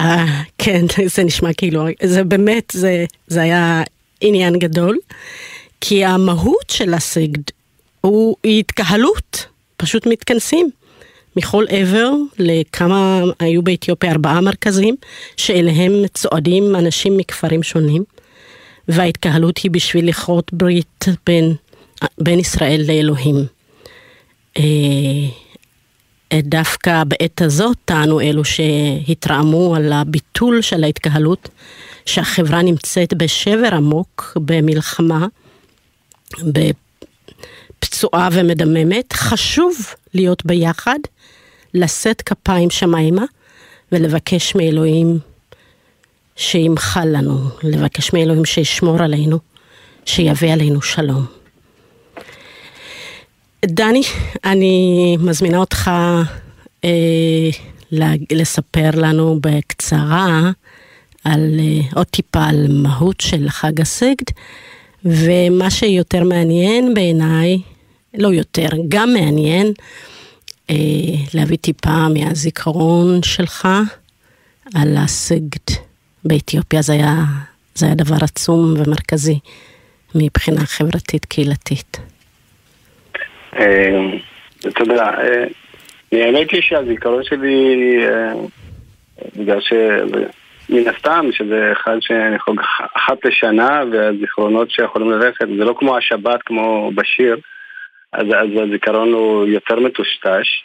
אה, 0.00 0.42
כן, 0.58 0.84
זה 1.14 1.24
נשמע 1.24 1.52
כאילו, 1.52 1.84
זה 2.02 2.24
באמת, 2.24 2.72
זה, 2.72 3.04
זה 3.26 3.42
היה 3.42 3.82
עניין 4.20 4.58
גדול, 4.58 4.98
כי 5.80 6.04
המהות 6.04 6.70
של 6.70 6.94
הסגד 6.94 7.42
הוא 8.00 8.36
התקהלות, 8.44 9.46
פשוט 9.76 10.06
מתכנסים 10.06 10.70
מכל 11.36 11.64
עבר 11.68 12.10
לכמה, 12.38 13.22
היו 13.40 13.62
באתיופיה 13.62 14.12
ארבעה 14.12 14.40
מרכזים, 14.40 14.96
שאליהם 15.36 15.92
צועדים 16.14 16.76
אנשים 16.76 17.16
מכפרים 17.16 17.62
שונים, 17.62 18.04
וההתקהלות 18.88 19.58
היא 19.58 19.70
בשביל 19.70 20.08
לכרות 20.08 20.52
ברית 20.52 21.04
בין, 21.26 21.54
בין 22.18 22.38
ישראל 22.38 22.82
לאלוהים. 22.86 23.36
דווקא 26.34 27.04
בעת 27.04 27.42
הזאת 27.42 27.76
טענו 27.84 28.20
אלו 28.20 28.42
שהתרעמו 28.44 29.74
על 29.76 29.92
הביטול 29.92 30.62
של 30.62 30.84
ההתקהלות, 30.84 31.48
שהחברה 32.06 32.62
נמצאת 32.62 33.14
בשבר 33.14 33.74
עמוק, 33.74 34.36
במלחמה, 34.36 35.26
בפצועה 36.42 38.28
ומדממת. 38.32 39.12
חשוב 39.12 39.74
להיות 40.14 40.46
ביחד, 40.46 40.98
לשאת 41.74 42.22
כפיים 42.22 42.70
שמיימה 42.70 43.24
ולבקש 43.92 44.54
מאלוהים 44.54 45.18
שימחל 46.36 47.08
לנו, 47.08 47.38
לבקש 47.62 48.12
מאלוהים 48.12 48.44
שישמור 48.44 49.02
עלינו, 49.02 49.38
שיביא 50.06 50.52
עלינו 50.52 50.82
שלום. 50.82 51.39
דני, 53.66 54.02
אני 54.44 55.16
מזמינה 55.20 55.58
אותך 55.58 55.90
אה, 56.84 56.90
לספר 58.32 58.90
לנו 58.94 59.38
בקצרה 59.40 60.50
על 61.24 61.56
אה, 61.58 61.80
עוד 61.94 62.06
טיפה 62.06 62.44
על 62.44 62.66
מהות 62.68 63.20
של 63.20 63.48
חג 63.48 63.80
הסגד, 63.80 64.26
ומה 65.04 65.70
שיותר 65.70 66.24
מעניין 66.24 66.94
בעיניי, 66.94 67.58
לא 68.14 68.28
יותר, 68.28 68.68
גם 68.88 69.12
מעניין, 69.12 69.72
אה, 70.70 70.76
להביא 71.34 71.56
טיפה 71.56 72.08
מהזיכרון 72.08 73.22
שלך 73.22 73.68
על 74.74 74.96
הסגד 74.96 75.76
באתיופיה. 76.24 76.82
זה 76.82 76.92
היה, 76.92 77.24
זה 77.74 77.86
היה 77.86 77.94
דבר 77.94 78.16
עצום 78.22 78.74
ומרכזי 78.78 79.38
מבחינה 80.14 80.66
חברתית 80.66 81.24
קהילתית. 81.24 82.09
אתה 84.68 84.82
יודע, 84.82 85.10
האמת 86.12 86.50
היא 86.50 86.62
שהזיכרון 86.62 87.24
שלי, 87.24 87.76
בגלל 89.36 89.60
ש... 89.60 89.72
מן 90.72 90.88
הסתם, 90.88 91.26
שזה 91.32 91.72
אחד 91.72 91.96
שאני 92.00 92.38
חוג 92.38 92.60
אחת 92.96 93.24
לשנה, 93.24 93.82
והזיכרונות 93.92 94.70
שיכולים 94.70 95.10
ללכת, 95.10 95.46
זה 95.58 95.64
לא 95.64 95.74
כמו 95.78 95.96
השבת, 95.96 96.42
כמו 96.42 96.90
בשיר, 96.94 97.36
אז 98.12 98.26
הזיכרון 98.62 99.12
הוא 99.12 99.46
יותר 99.46 99.80
מטושטש, 99.80 100.64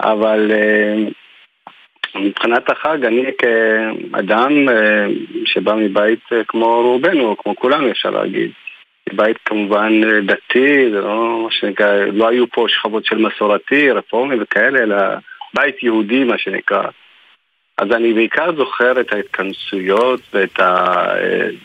אבל 0.00 0.52
מבחינת 2.14 2.70
החג, 2.70 3.04
אני 3.04 3.24
כאדם 3.38 4.68
שבא 5.44 5.74
מבית 5.74 6.24
כמו 6.48 6.82
רובנו, 6.82 7.36
כמו 7.36 7.56
כולנו 7.56 7.90
אפשר 7.90 8.10
להגיד, 8.10 8.50
בית 9.12 9.36
כמובן 9.44 9.92
דתי, 10.26 10.90
זה 10.90 11.00
לא 11.00 11.40
מה 11.44 11.50
שנקרא, 11.50 12.04
לא 12.12 12.28
היו 12.28 12.44
פה 12.50 12.66
שכבות 12.68 13.04
של 13.04 13.18
מסורתי, 13.18 13.90
רפורמי 13.90 14.36
וכאלה, 14.40 14.78
אלא 14.78 14.96
בית 15.54 15.82
יהודי 15.82 16.24
מה 16.24 16.38
שנקרא. 16.38 16.88
אז 17.78 17.92
אני 17.92 18.12
בעיקר 18.12 18.56
זוכר 18.56 19.00
את 19.00 19.12
ההתכנסויות 19.12 20.20
ואת 20.34 20.60
ה... 20.60 20.94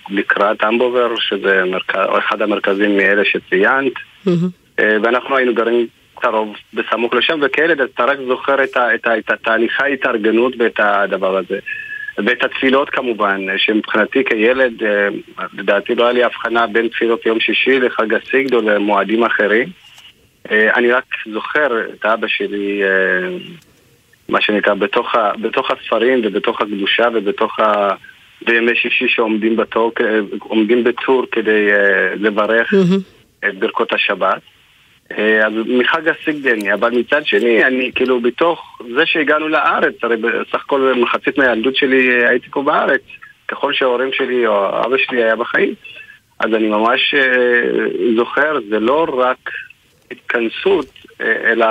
לקראת 0.09 0.63
אמבובר, 0.63 1.15
שזה 1.17 1.63
מרכז, 1.65 2.05
אחד 2.17 2.41
המרכזים 2.41 2.97
מאלה 2.97 3.25
שציינת, 3.25 3.93
mm-hmm. 4.27 4.81
ואנחנו 5.03 5.37
היינו 5.37 5.53
גרים 5.53 5.87
קרוב 6.15 6.55
בסמוך 6.73 7.13
לשם, 7.13 7.39
וכאלה, 7.41 7.83
אתה 7.83 8.05
רק 8.05 8.17
זוכר 8.27 8.63
את, 8.63 8.77
ה... 8.77 8.95
את, 8.95 9.07
ה... 9.07 9.17
את 9.17 9.31
התהליכי 9.31 9.83
ההתארגנות 9.83 10.53
ואת 10.59 10.79
הדבר 10.79 11.37
הזה. 11.37 11.59
ואת 12.25 12.43
התפילות 12.43 12.89
כמובן, 12.89 13.45
שמבחינתי 13.57 14.23
כילד, 14.25 14.83
אה, 14.83 15.07
לדעתי 15.57 15.95
לא 15.95 16.03
היה 16.03 16.13
לי 16.13 16.23
הבחנה 16.23 16.67
בין 16.67 16.87
תפילות 16.87 17.25
יום 17.25 17.39
שישי 17.39 17.79
לחג 17.79 18.13
הסיגד 18.13 18.53
או 18.53 18.61
למועדים 18.61 19.23
אחרים. 19.23 19.67
אה, 20.51 20.75
אני 20.75 20.91
רק 20.91 21.03
זוכר 21.33 21.85
את 21.93 22.05
אבא 22.05 22.27
שלי, 22.27 22.83
אה, 22.83 23.37
מה 24.29 24.41
שנקרא, 24.41 24.73
בתוך, 24.73 25.15
ה, 25.15 25.31
בתוך 25.41 25.71
הספרים 25.71 26.21
ובתוך 26.23 26.61
הקדושה 26.61 27.07
ובתוך 27.13 27.59
ה... 27.59 27.89
בימי 28.45 28.75
שישי 28.75 29.07
שעומדים 29.07 29.55
בתור, 29.55 29.91
עומדים 30.39 30.83
בטור 30.83 31.25
כדי 31.31 31.67
לברך 32.15 32.73
את 33.47 33.59
ברכות 33.59 33.93
השבת. 33.93 34.41
אז 35.17 35.53
מחג 35.67 36.07
הסיגדני, 36.07 36.73
אבל 36.73 36.91
מצד 36.91 37.25
שני, 37.25 37.65
אני 37.65 37.91
כאילו 37.95 38.21
בתוך 38.21 38.79
זה 38.95 39.05
שהגענו 39.05 39.47
לארץ, 39.47 39.95
הרי 40.03 40.17
בסך 40.17 40.55
הכל 40.65 40.93
מחצית 41.01 41.37
מהילדות 41.37 41.75
שלי 41.75 42.25
הייתי 42.25 42.49
פה 42.49 42.61
בארץ, 42.61 43.01
ככל 43.47 43.73
שההורים 43.73 44.09
שלי 44.13 44.47
או 44.47 44.69
אבא 44.69 44.97
שלי 44.97 45.23
היה 45.23 45.35
בחיים, 45.35 45.73
אז 46.39 46.53
אני 46.53 46.67
ממש 46.67 47.15
זוכר, 48.15 48.59
זה 48.69 48.79
לא 48.79 49.07
רק 49.17 49.49
התכנסות, 50.11 50.85
אה, 51.21 51.51
אלא 51.51 51.67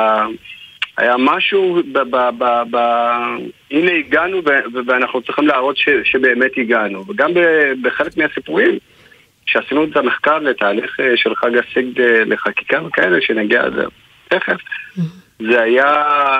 היה 0.97 1.15
משהו, 1.19 1.83
ב, 1.93 1.99
ב, 1.99 2.17
ב, 2.39 2.63
ב, 2.71 2.77
הנה 3.71 3.93
הגענו 3.93 4.41
ואנחנו 4.87 5.23
צריכים 5.23 5.47
להראות 5.47 5.77
ש, 5.77 5.89
שבאמת 6.05 6.51
הגענו. 6.57 7.05
וגם 7.09 7.31
בחלק 7.83 8.17
מהסיפורים, 8.17 8.79
כשעשינו 9.49 9.85
את 9.85 9.97
המחקר 9.97 10.39
לתהליך 10.39 11.01
אה, 11.01 11.17
של 11.17 11.35
חג 11.35 11.51
הסיגד 11.57 12.01
אה, 12.01 12.25
לחקיקה 12.25 12.83
וכאלה, 12.85 13.21
שנגיע 13.21 13.67
לזה 13.67 13.85
תכף, 14.29 14.57
זה 15.39 15.63
היה 15.63 15.93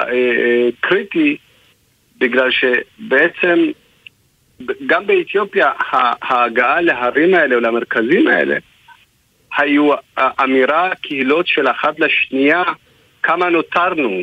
אה, 0.09 0.69
קריטי 0.81 1.37
בגלל 2.19 2.51
שבעצם 2.51 3.59
גם 4.87 5.07
באתיופיה 5.07 5.71
ההגעה 6.23 6.81
להרים 6.81 7.35
האלה 7.35 7.55
או 7.55 7.61
למרכזים 7.61 8.29
האלה 8.29 8.57
היו 9.57 9.91
אמירה 10.19 10.91
קהילות 11.03 11.47
של 11.47 11.69
אחת 11.71 12.01
לשנייה 12.01 12.63
כמה 13.23 13.49
נותרנו 13.49 14.21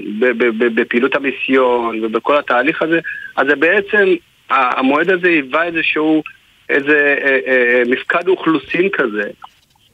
בפעילות 0.75 1.15
המיסיון 1.15 2.05
ובכל 2.05 2.37
התהליך 2.37 2.81
הזה, 2.81 2.99
אז 3.35 3.47
זה 3.47 3.55
בעצם, 3.55 4.13
המועד 4.49 5.09
הזה 5.09 5.27
היווה 5.27 5.63
איזשהו, 5.63 6.23
איזה 6.69 7.15
אה, 7.21 7.39
אה, 7.47 7.83
מפקד 7.87 8.27
אוכלוסין 8.27 8.89
כזה. 8.89 9.29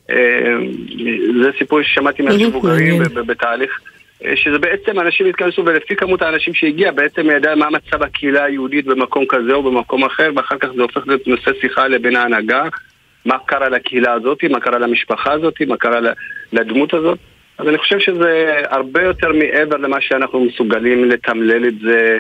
אה, 0.09 0.57
זה 1.43 1.49
סיפור 1.57 1.81
ששמעתי 1.81 2.23
מהמבוגרים 2.23 3.03
בתהליך, 3.13 3.79
שזה 4.35 4.59
בעצם 4.59 4.99
אנשים 4.99 5.25
התכנסו 5.25 5.65
ולפי 5.65 5.95
כמות 5.95 6.21
האנשים 6.21 6.53
שהגיע 6.53 6.91
בעצם 6.91 7.29
ידע 7.29 7.55
מה 7.55 7.69
מצב 7.69 8.03
הקהילה 8.03 8.43
היהודית 8.43 8.85
במקום 8.85 9.25
כזה 9.29 9.53
או 9.53 9.63
במקום 9.63 10.03
אחר 10.03 10.31
ואחר 10.35 10.57
כך 10.57 10.67
זה 10.75 10.81
הופך 10.81 11.07
להיות 11.07 11.27
נושא 11.27 11.51
שיחה 11.61 11.87
לבין 11.87 12.15
ההנהגה 12.15 12.63
מה 13.25 13.37
קרה 13.45 13.69
לקהילה 13.69 14.13
הזאת, 14.13 14.43
מה 14.43 14.59
קרה 14.59 14.79
למשפחה 14.79 15.31
הזאת, 15.31 15.61
מה 15.61 15.77
קרה 15.77 15.99
לדמות 16.53 16.93
הזאת. 16.93 17.19
אז 17.57 17.67
אני 17.67 17.77
חושב 17.77 17.99
שזה 17.99 18.61
הרבה 18.69 19.01
יותר 19.01 19.31
מעבר 19.33 19.77
למה 19.77 20.01
שאנחנו 20.01 20.45
מסוגלים 20.45 21.09
לתמלל 21.09 21.67
את 21.67 21.79
זה. 21.79 22.17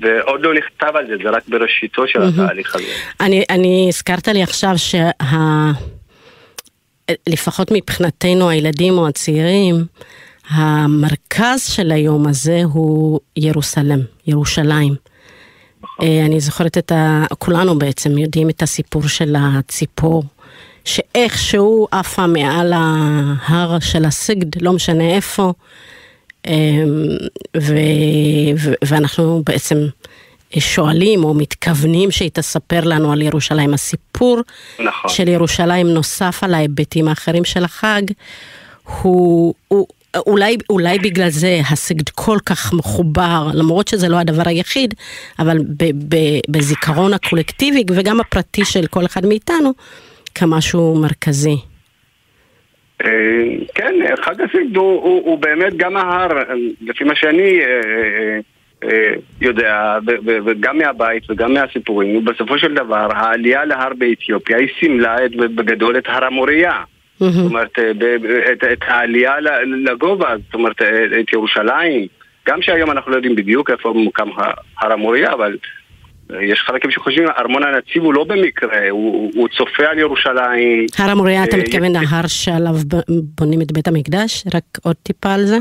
ועוד 0.00 0.40
לא 0.42 0.54
נכתב 0.54 0.96
על 0.96 1.06
זה, 1.06 1.12
זה 1.22 1.30
רק 1.30 1.42
בראשיתו 1.48 2.08
של 2.08 2.22
התהליך 2.22 2.74
הזה. 2.74 2.84
אני, 3.20 3.44
אני 3.50 3.86
הזכרת 3.88 4.28
לי 4.28 4.42
עכשיו 4.42 4.72
שה... 4.76 5.10
לפחות 7.26 7.70
מבחינתנו 7.72 8.48
הילדים 8.48 8.98
או 8.98 9.08
הצעירים, 9.08 9.84
המרכז 10.48 11.66
של 11.66 11.92
היום 11.92 12.26
הזה 12.26 12.60
הוא 12.72 13.20
ירוסלם, 13.36 14.00
ירושלים. 14.26 14.94
נכון. 15.82 16.06
אה, 16.06 16.26
אני 16.26 16.40
זוכרת 16.40 16.78
את 16.78 16.92
ה... 16.92 17.24
כולנו 17.38 17.78
בעצם 17.78 18.18
יודעים 18.18 18.50
את 18.50 18.62
הסיפור 18.62 19.08
של 19.08 19.36
הציפור 19.38 20.22
שאיכשהו 20.84 21.88
עפה 21.90 22.26
מעל 22.26 22.72
ההר 22.76 23.80
של 23.80 24.04
הסיגד, 24.04 24.62
לא 24.62 24.72
משנה 24.72 25.14
איפה, 25.14 25.52
ו, 27.56 27.74
ו, 28.56 28.72
ואנחנו 28.84 29.42
בעצם 29.46 29.76
שואלים 30.58 31.24
או 31.24 31.34
מתכוונים 31.34 32.10
שהיא 32.10 32.30
תספר 32.32 32.80
לנו 32.84 33.12
על 33.12 33.22
ירושלים. 33.22 33.74
הסיפור 33.74 34.40
נכון. 34.78 35.10
של 35.10 35.28
ירושלים 35.28 35.86
נוסף 35.86 36.38
על 36.42 36.54
ההיבטים 36.54 37.08
האחרים 37.08 37.44
של 37.44 37.64
החג, 37.64 38.02
הוא, 39.02 39.54
הוא 39.68 39.86
אולי, 40.16 40.56
אולי 40.70 40.98
בגלל 40.98 41.30
זה 41.30 41.60
הסיגד 41.70 42.08
כל 42.08 42.38
כך 42.46 42.72
מחובר, 42.72 43.50
למרות 43.54 43.88
שזה 43.88 44.08
לא 44.08 44.16
הדבר 44.16 44.42
היחיד, 44.46 44.94
אבל 45.38 45.58
ב, 45.58 45.84
ב, 46.08 46.16
בזיכרון 46.48 47.14
הקולקטיבי 47.14 47.84
וגם 47.88 48.20
הפרטי 48.20 48.64
של 48.64 48.86
כל 48.86 49.06
אחד 49.06 49.26
מאיתנו, 49.26 49.72
כמשהו 50.34 50.94
מרכזי. 50.94 51.56
אה, 53.02 53.10
כן, 53.74 53.94
חג 54.22 54.40
הסיגד 54.40 54.76
הוא, 54.76 55.02
הוא, 55.02 55.22
הוא 55.24 55.38
באמת 55.38 55.76
גם 55.76 55.96
ההר, 55.96 56.28
לפי 56.80 57.04
מה 57.04 57.14
שאני 57.14 57.60
אה, 57.60 58.38
אה, 58.84 59.14
יודע, 59.40 59.98
וגם 60.26 60.78
מהבית 60.78 61.30
וגם 61.30 61.54
מהסיפורים, 61.54 62.24
בסופו 62.24 62.58
של 62.58 62.74
דבר 62.74 63.08
העלייה 63.10 63.64
להר 63.64 63.92
באתיופיה 63.98 64.56
היא 64.56 64.68
סימלה 64.80 65.16
בגדול 65.36 65.98
את 65.98 66.04
הר 66.06 66.24
המוריה. 66.24 66.82
זאת 67.18 67.44
אומרת, 67.44 67.78
את, 68.52 68.64
את 68.72 68.78
העלייה 68.86 69.34
לגובה, 69.84 70.34
זאת 70.44 70.54
אומרת, 70.54 70.82
את 71.20 71.32
ירושלים. 71.32 72.06
גם 72.48 72.62
שהיום 72.62 72.90
אנחנו 72.90 73.10
לא 73.10 73.16
יודעים 73.16 73.36
בדיוק 73.36 73.70
איפה 73.70 73.92
מוקם 73.92 74.28
הר 74.78 74.92
המוריה, 74.92 75.32
אבל 75.32 75.56
יש 76.30 76.60
חלקים 76.66 76.90
שחושבים, 76.90 77.28
ארמון 77.38 77.62
הנציב 77.62 78.02
הוא 78.02 78.14
לא 78.14 78.24
במקרה, 78.24 78.90
הוא, 78.90 79.32
הוא 79.34 79.48
צופה 79.48 79.84
על 79.90 79.98
ירושלים. 79.98 80.86
הר 80.98 81.10
המוריה, 81.10 81.44
אתה 81.44 81.56
אה, 81.56 81.62
מתכוון 81.62 81.92
להר 81.92 82.26
שעליו 82.26 82.74
בונים 83.40 83.62
את 83.62 83.72
בית 83.72 83.88
המקדש? 83.88 84.44
רק 84.54 84.64
עוד 84.82 84.96
טיפה 85.02 85.34
על 85.34 85.44
זה? 85.44 85.56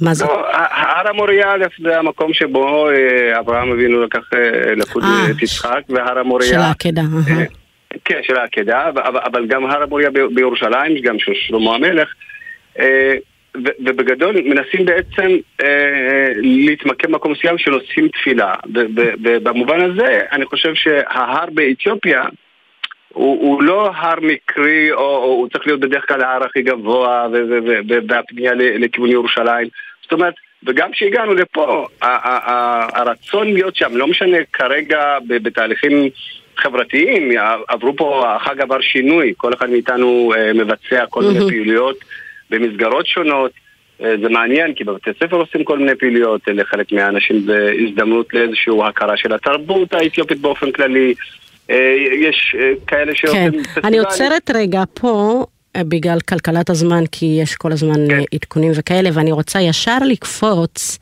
מה 0.00 0.14
זה? 0.14 0.24
לא, 0.24 0.46
הר 0.52 1.08
המוריה 1.08 1.52
זה 1.82 1.98
המקום 1.98 2.32
שבו 2.32 2.90
אה, 2.90 3.38
אברהם 3.40 3.72
אבינו 3.72 4.02
לקח 4.02 4.20
אה, 4.34 4.74
לחוד 4.74 5.02
את 5.30 5.42
יצחק, 5.42 5.80
והר 5.88 6.18
המוריה... 6.18 6.48
של 6.48 6.58
העקדה. 6.58 7.02
כן, 8.04 8.20
של 8.22 8.36
העקדה, 8.36 8.90
אבל 9.24 9.46
גם 9.46 9.66
הר 9.66 9.82
המוריה 9.82 10.10
בירושלים, 10.34 11.02
גם 11.02 11.18
של 11.18 11.32
שלמה 11.34 11.74
המלך. 11.74 12.08
ובגדול 13.56 14.36
מנסים 14.44 14.84
בעצם 14.84 15.36
אה, 15.62 16.32
להתמקם 16.36 17.12
במקום 17.12 17.32
מסוים 17.32 17.58
שנושאים 17.58 18.08
תפילה. 18.08 18.54
ובמובן 19.22 19.80
הזה 19.80 20.20
אני 20.32 20.44
חושב 20.44 20.74
שההר 20.74 21.46
באתיופיה 21.52 22.24
הוא, 23.08 23.42
הוא 23.42 23.62
לא 23.62 23.90
הר 23.94 24.20
מקרי, 24.20 24.92
או, 24.92 24.98
או 24.98 25.24
הוא 25.24 25.48
צריך 25.48 25.66
להיות 25.66 25.80
בדרך 25.80 26.08
כלל 26.08 26.22
ההר 26.22 26.44
הכי 26.44 26.62
גבוה 26.62 27.26
והפנייה 28.08 28.52
לכיוון 28.54 29.10
ירושלים. 29.10 29.68
זאת 30.02 30.12
אומרת, 30.12 30.34
וגם 30.66 30.92
כשהגענו 30.92 31.34
לפה, 31.34 31.86
הרצון 32.92 33.52
להיות 33.52 33.76
שם, 33.76 33.96
לא 33.96 34.06
משנה 34.06 34.36
כרגע 34.52 35.18
בתהליכים 35.26 36.08
חברתיים, 36.56 37.30
עברו 37.68 37.96
פה, 37.96 38.34
החג 38.34 38.60
עבר 38.60 38.80
שינוי, 38.80 39.34
כל 39.36 39.54
אחד 39.54 39.70
מאיתנו 39.70 40.32
אה, 40.36 40.52
מבצע 40.52 41.06
כל 41.10 41.22
מיני 41.22 41.40
פעילויות. 41.48 41.96
במסגרות 42.50 43.06
שונות. 43.06 43.50
אה, 44.02 44.14
זה 44.22 44.28
מעניין 44.28 44.74
כי 44.74 44.84
בבתי 44.84 45.10
ספר 45.22 45.36
עושים 45.36 45.64
כל 45.64 45.78
מיני 45.78 45.94
פעילויות, 45.94 46.40
לחלק 46.46 46.92
מהאנשים 46.92 47.40
זה 47.46 47.72
הזדמנות 47.86 48.34
לאיזושהי 48.34 48.74
הכרה 48.88 49.16
של 49.16 49.34
התרבות 49.34 49.92
האתיופית 49.92 50.40
באופן 50.40 50.72
כללי. 50.72 51.14
אה, 51.70 51.94
יש 52.20 52.56
אה, 52.58 52.72
כאלה 52.86 53.12
שעושים 53.14 53.52
כן. 53.52 53.62
פסטיבלים. 53.62 53.84
אני 53.84 53.98
עוצרת 53.98 54.50
רגע 54.54 54.82
פה. 54.94 55.44
בגלל 55.76 56.18
כלכלת 56.28 56.70
הזמן, 56.70 57.04
כי 57.12 57.38
יש 57.42 57.54
כל 57.54 57.72
הזמן 57.72 58.08
כן. 58.08 58.20
עדכונים 58.34 58.72
וכאלה, 58.74 59.10
ואני 59.12 59.32
רוצה 59.32 59.60
ישר 59.60 59.98
לקפוץ 60.06 60.98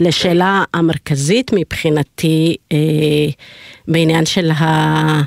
לשאלה 0.00 0.64
המרכזית 0.74 1.50
מבחינתי 1.54 2.56
אה, 2.72 2.76
בעניין 3.88 4.26
של 4.26 4.50
ה... 4.50 5.22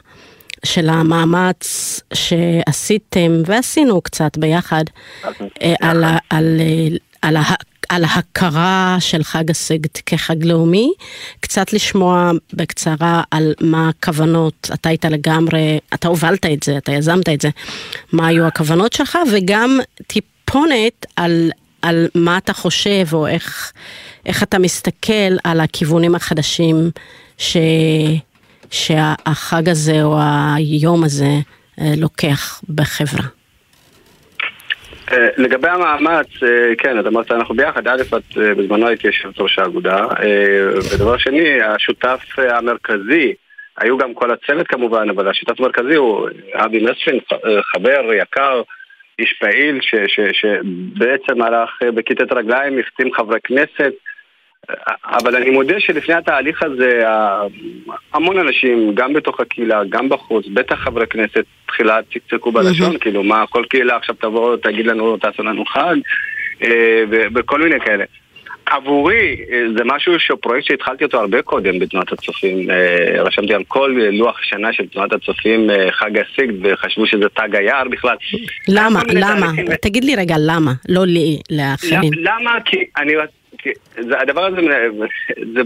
של 0.67 0.89
המאמץ 0.89 1.99
שעשיתם 2.13 3.31
ועשינו 3.45 4.01
קצת 4.01 4.37
ביחד 4.37 4.83
אה, 5.61 5.73
על, 5.81 6.03
על, 6.29 6.61
על, 7.21 7.37
על 7.89 8.03
ההכרה 8.03 8.97
של 8.99 9.23
חג 9.23 9.51
הסגד 9.51 9.97
כחג 10.05 10.45
לאומי, 10.45 10.91
קצת 11.39 11.73
לשמוע 11.73 12.31
בקצרה 12.53 13.23
על 13.31 13.53
מה 13.61 13.89
הכוונות, 13.89 14.69
אתה 14.73 14.89
היית 14.89 15.05
לגמרי, 15.05 15.79
אתה 15.93 16.07
הובלת 16.07 16.45
את 16.45 16.63
זה, 16.63 16.77
אתה 16.77 16.91
יזמת 16.91 17.29
את 17.29 17.41
זה, 17.41 17.49
מה 18.13 18.27
היו 18.27 18.45
הכוונות 18.45 18.93
שלך, 18.93 19.17
וגם 19.33 19.79
טיפונת 20.07 21.05
על, 21.15 21.51
על 21.81 22.07
מה 22.15 22.37
אתה 22.37 22.53
חושב 22.53 23.05
או 23.13 23.27
איך, 23.27 23.71
איך 24.25 24.43
אתה 24.43 24.59
מסתכל 24.59 25.37
על 25.43 25.59
הכיוונים 25.59 26.15
החדשים 26.15 26.91
ש... 27.37 27.57
שהחג 28.71 29.69
הזה 29.69 30.03
או 30.03 30.17
היום 30.55 31.03
הזה 31.03 31.33
אה, 31.81 31.93
לוקח 31.97 32.61
בחברה? 32.75 33.25
אה, 35.11 35.27
לגבי 35.37 35.69
המאמץ, 35.69 36.27
אה, 36.43 36.75
כן, 36.77 36.99
את 36.99 37.07
אמרת 37.07 37.31
אנחנו 37.31 37.55
ביחד, 37.55 37.87
א', 37.87 38.01
את 38.01 38.37
בזמנו 38.37 38.87
הייתי 38.87 39.07
יושבת 39.07 39.39
ראש 39.39 39.59
האגודה, 39.59 40.05
ודבר 40.93 41.17
שני, 41.17 41.61
השותף 41.61 42.19
המרכזי 42.37 43.33
היו 43.77 43.97
גם 43.97 44.13
כל 44.13 44.31
הצוות 44.31 44.67
כמובן, 44.67 45.09
אבל 45.09 45.27
השותף 45.29 45.59
המרכזי 45.59 45.95
הוא 45.95 46.29
אבי 46.53 46.79
מספין, 46.79 47.19
חבר 47.73 48.13
יקר, 48.21 48.61
איש 49.19 49.33
פעיל, 49.39 49.79
שבעצם 50.31 51.41
הלך 51.41 51.69
בכיתת 51.95 52.31
רגליים, 52.31 52.79
החתים 52.79 53.13
חברי 53.13 53.39
כנסת, 53.43 53.93
אבל 55.05 55.35
אני 55.35 55.49
מודה 55.49 55.79
שלפני 55.79 56.15
התהליך 56.15 56.63
הזה, 56.63 57.03
המון 58.13 58.39
אנשים, 58.39 58.91
גם 58.95 59.13
בתוך 59.13 59.39
הקהילה, 59.39 59.81
גם 59.89 60.09
בחוץ, 60.09 60.45
בטח 60.53 60.75
חברי 60.75 61.07
כנסת, 61.07 61.45
תחילה 61.67 61.99
צקצקו 62.13 62.51
בלשון, 62.51 62.97
כאילו 62.97 63.23
מה, 63.23 63.47
כל 63.47 63.63
קהילה 63.69 63.95
עכשיו 63.95 64.15
תבוא, 64.15 64.57
תגיד 64.57 64.87
לנו, 64.87 65.17
תעשו 65.17 65.43
לנו 65.43 65.65
חג, 65.65 65.95
אה, 66.63 67.03
וכל 67.33 67.61
מיני 67.61 67.79
כאלה. 67.79 68.03
עבורי 68.69 69.37
זה 69.77 69.83
משהו 69.85 70.19
שהוא 70.19 70.39
פרויקט 70.41 70.67
שהתחלתי 70.67 71.03
אותו 71.03 71.19
הרבה 71.19 71.41
קודם 71.41 71.79
בתנועת 71.79 72.11
הצופים. 72.11 72.69
אה, 72.69 73.21
רשמתי 73.23 73.53
על 73.53 73.63
כל 73.67 73.95
לוח 74.11 74.43
שנה 74.43 74.73
של 74.73 74.87
תנועת 74.87 75.13
הצופים 75.13 75.69
אה, 75.69 75.91
חג 75.91 76.11
הסיגד 76.17 76.53
וחשבו 76.63 77.07
שזה 77.07 77.29
תג 77.29 77.55
היער 77.55 77.87
בכלל. 77.89 78.15
למה? 78.67 78.99
למה? 79.13 79.47
תגיד 79.81 80.03
לי 80.03 80.15
רגע 80.15 80.35
למה, 80.39 80.71
לא 80.89 81.05
לי, 81.05 81.39
לאחרים. 81.51 82.13
למה? 82.13 82.57
כי 82.65 82.77
אני... 82.97 83.13
הדבר 83.97 84.45
הזה, 84.45 84.61
זה, 85.53 85.61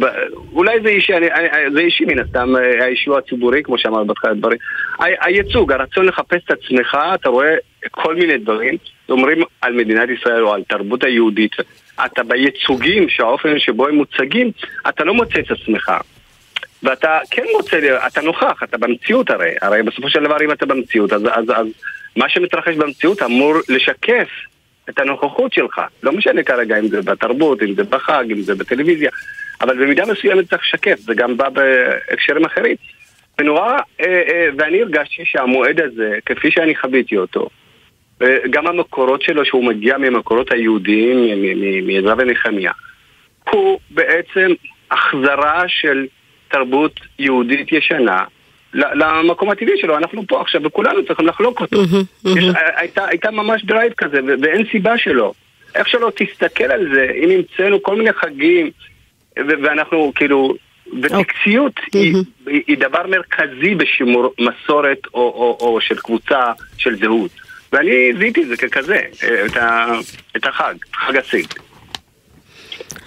אולי 0.54 0.82
זה 0.84 0.90
אישי, 0.90 1.14
אני, 1.14 1.28
זה 1.74 1.80
אישי 1.80 2.06
מן 2.06 2.20
הסתם, 2.20 2.54
האישו 2.82 3.18
הציבורי, 3.18 3.64
כמו 3.64 3.78
שאמרת 3.78 4.08
בתחילת 4.08 4.34
הדברים. 4.34 4.58
הייצוג, 5.00 5.72
הרצון 5.72 6.06
לחפש 6.06 6.42
את 6.46 6.52
עצמך, 6.52 6.98
אתה 7.16 7.30
רואה 7.30 7.56
כל 7.92 8.16
מיני 8.16 8.38
דברים, 8.38 8.78
אומרים 9.10 9.44
על 9.62 9.74
מדינת 9.74 10.10
ישראל 10.10 10.44
או 10.44 10.54
על 10.54 10.64
תרבות 10.64 11.04
היהודית, 11.04 11.56
אתה 12.06 12.24
בייצוגים, 12.24 13.10
שהאופן 13.10 13.60
שבו 13.60 13.88
הם 13.88 13.96
מוצגים, 13.96 14.52
אתה 14.90 15.04
לא 15.04 15.14
מוצא 15.14 15.40
את 15.40 15.52
עצמך. 15.52 15.92
ואתה 16.84 17.20
כן 17.32 17.44
מוצא, 17.58 17.98
אתה 18.08 18.22
נוכח, 18.22 18.64
אתה 18.64 18.78
במציאות 18.78 19.30
הרי, 19.30 19.52
הרי 19.62 19.84
בסופו 19.84 20.10
של 20.10 20.24
דבר 20.24 20.38
אם 20.42 20.52
אתה 20.52 20.66
במציאות, 20.66 21.14
אז, 21.14 21.22
אז, 21.26 21.46
אז 21.56 21.68
מה 22.16 22.30
שמתרחש 22.30 22.76
במציאות 22.76 23.22
אמור 23.22 23.54
לשקף 23.70 24.28
את 24.90 25.00
הנוכחות 25.00 25.54
שלך. 25.54 25.82
לא 26.04 26.12
משנה 26.12 26.44
כרגע 26.44 26.80
אם 26.80 26.88
זה 26.88 27.02
בתרבות, 27.02 27.64
אם 27.64 27.74
זה 27.74 27.84
בחג, 27.84 28.24
אם 28.32 28.42
זה 28.42 28.56
בטלוויזיה, 28.56 29.10
אבל 29.62 29.84
במידה 29.84 30.06
מסוימת 30.06 30.50
צריך 30.50 30.62
לשקף, 30.62 31.00
זה 31.00 31.14
גם 31.14 31.38
בא 31.38 31.50
בהקשרים 31.50 32.46
אחרים. 32.46 32.76
ונורא, 33.40 33.80
אה, 34.02 34.22
אה, 34.32 34.50
ואני 34.58 34.82
הרגשתי 34.82 35.26
שהמועד 35.26 35.80
הזה, 35.80 36.18
כפי 36.26 36.52
שאני 36.52 36.76
חוויתי 36.76 37.18
אותו, 37.18 37.50
אה, 38.22 38.38
גם 38.50 38.68
המקורות 38.68 39.22
שלו, 39.22 39.46
שהוא 39.46 39.66
מגיע 39.66 39.98
ממקורות 39.98 40.52
היהודיים, 40.52 41.44
מעזרא 41.88 42.16
ונחמיה, 42.18 42.72
הוא 43.50 43.80
בעצם 43.90 44.52
החזרה 44.92 45.64
של 45.68 46.08
תרבות 46.48 47.00
יהודית 47.20 47.72
ישנה 47.72 48.24
למקום 48.74 49.50
הטבעי 49.50 49.78
שלו, 49.78 49.98
אנחנו 49.98 50.28
פה 50.28 50.42
עכשיו 50.42 50.62
וכולנו 50.64 51.06
צריכים 51.06 51.28
לחלוק 51.28 51.62
אותו. 51.62 51.82
יש, 52.36 52.46
הייתה, 52.76 53.08
הייתה 53.08 53.32
ממש 53.32 53.66
drive 53.66 53.94
כזה 53.94 54.20
ואין 54.42 54.66
סיבה 54.72 54.98
שלא. 54.98 55.34
איך 55.76 55.88
שלא 55.88 56.12
תסתכל 56.16 56.64
על 56.64 56.88
זה, 56.94 57.08
אם 57.24 57.30
המצאנו 57.30 57.84
כל 57.84 57.96
מיני 57.96 58.14
חגים 58.14 58.72
ואנחנו 59.38 60.12
כאילו, 60.16 60.56
וטקסיות 61.02 61.80
היא, 61.94 62.16
היא 62.68 62.78
דבר 62.78 63.08
מרכזי 63.08 63.76
בשימור 63.76 64.34
מסורת 64.40 65.00
או, 65.14 65.20
או, 65.20 65.58
או 65.62 65.82
של 65.82 65.98
קבוצה 65.98 66.52
של 66.78 66.96
זהות. 66.96 67.32
ואני 67.74 68.14
זיהיתי 68.18 68.44
את 68.44 68.48
זה 68.48 68.58
ככזה, 68.58 69.00
את, 69.46 69.58
ה, 69.58 69.86
את 70.38 70.46
החג, 70.46 70.74
חג 70.94 71.18
הסיגד. 71.18 71.48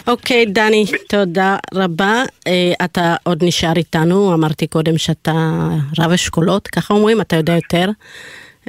אוקיי, 0.07 0.47
דני, 0.47 0.85
תודה 1.09 1.57
רבה. 1.75 2.23
Uh, 2.25 2.51
אתה 2.85 3.15
עוד 3.23 3.45
נשאר 3.45 3.73
איתנו, 3.77 4.35
אמרתי 4.35 4.67
קודם 4.67 4.99
שאתה 4.99 5.69
רב 5.99 6.13
אשכולות, 6.13 6.69
ככה 6.69 6.95
אומרים, 6.95 7.21
אתה 7.21 7.37
יודע 7.37 7.53
יותר 7.53 7.91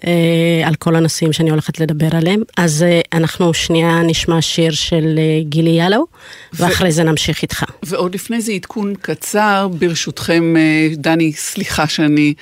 uh, 0.01 0.05
על 0.65 0.75
כל 0.75 0.95
הנושאים 0.95 1.33
שאני 1.33 1.49
הולכת 1.49 1.79
לדבר 1.79 2.07
עליהם. 2.11 2.41
אז 2.57 2.85
uh, 2.87 3.07
אנחנו 3.17 3.53
שנייה 3.53 4.01
נשמע 4.01 4.41
שיר 4.41 4.71
של 4.71 5.15
uh, 5.15 5.49
גילי 5.49 5.85
ילו, 5.85 6.05
ואחרי 6.53 6.91
זה 6.91 7.03
נמשיך 7.03 7.41
איתך. 7.41 7.63
ועוד 7.83 8.15
לפני 8.15 8.41
זה 8.41 8.51
עדכון 8.51 8.93
קצר, 9.01 9.67
ברשותכם, 9.79 10.55
uh, 10.55 10.97
דני, 10.97 11.33
סליחה 11.33 11.87
שאני 11.87 12.33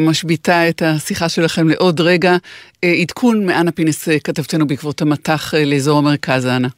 משביתה 0.00 0.68
את 0.68 0.82
השיחה 0.82 1.28
שלכם 1.28 1.68
לעוד 1.68 2.00
רגע. 2.00 2.36
עדכון 2.84 3.46
מאנה 3.46 3.72
פינס, 3.72 4.08
כתבתנו 4.24 4.66
בעקבות 4.66 5.02
המטח 5.02 5.54
לאזור 5.54 5.98
המרכז, 5.98 6.46
אנה. 6.46 6.68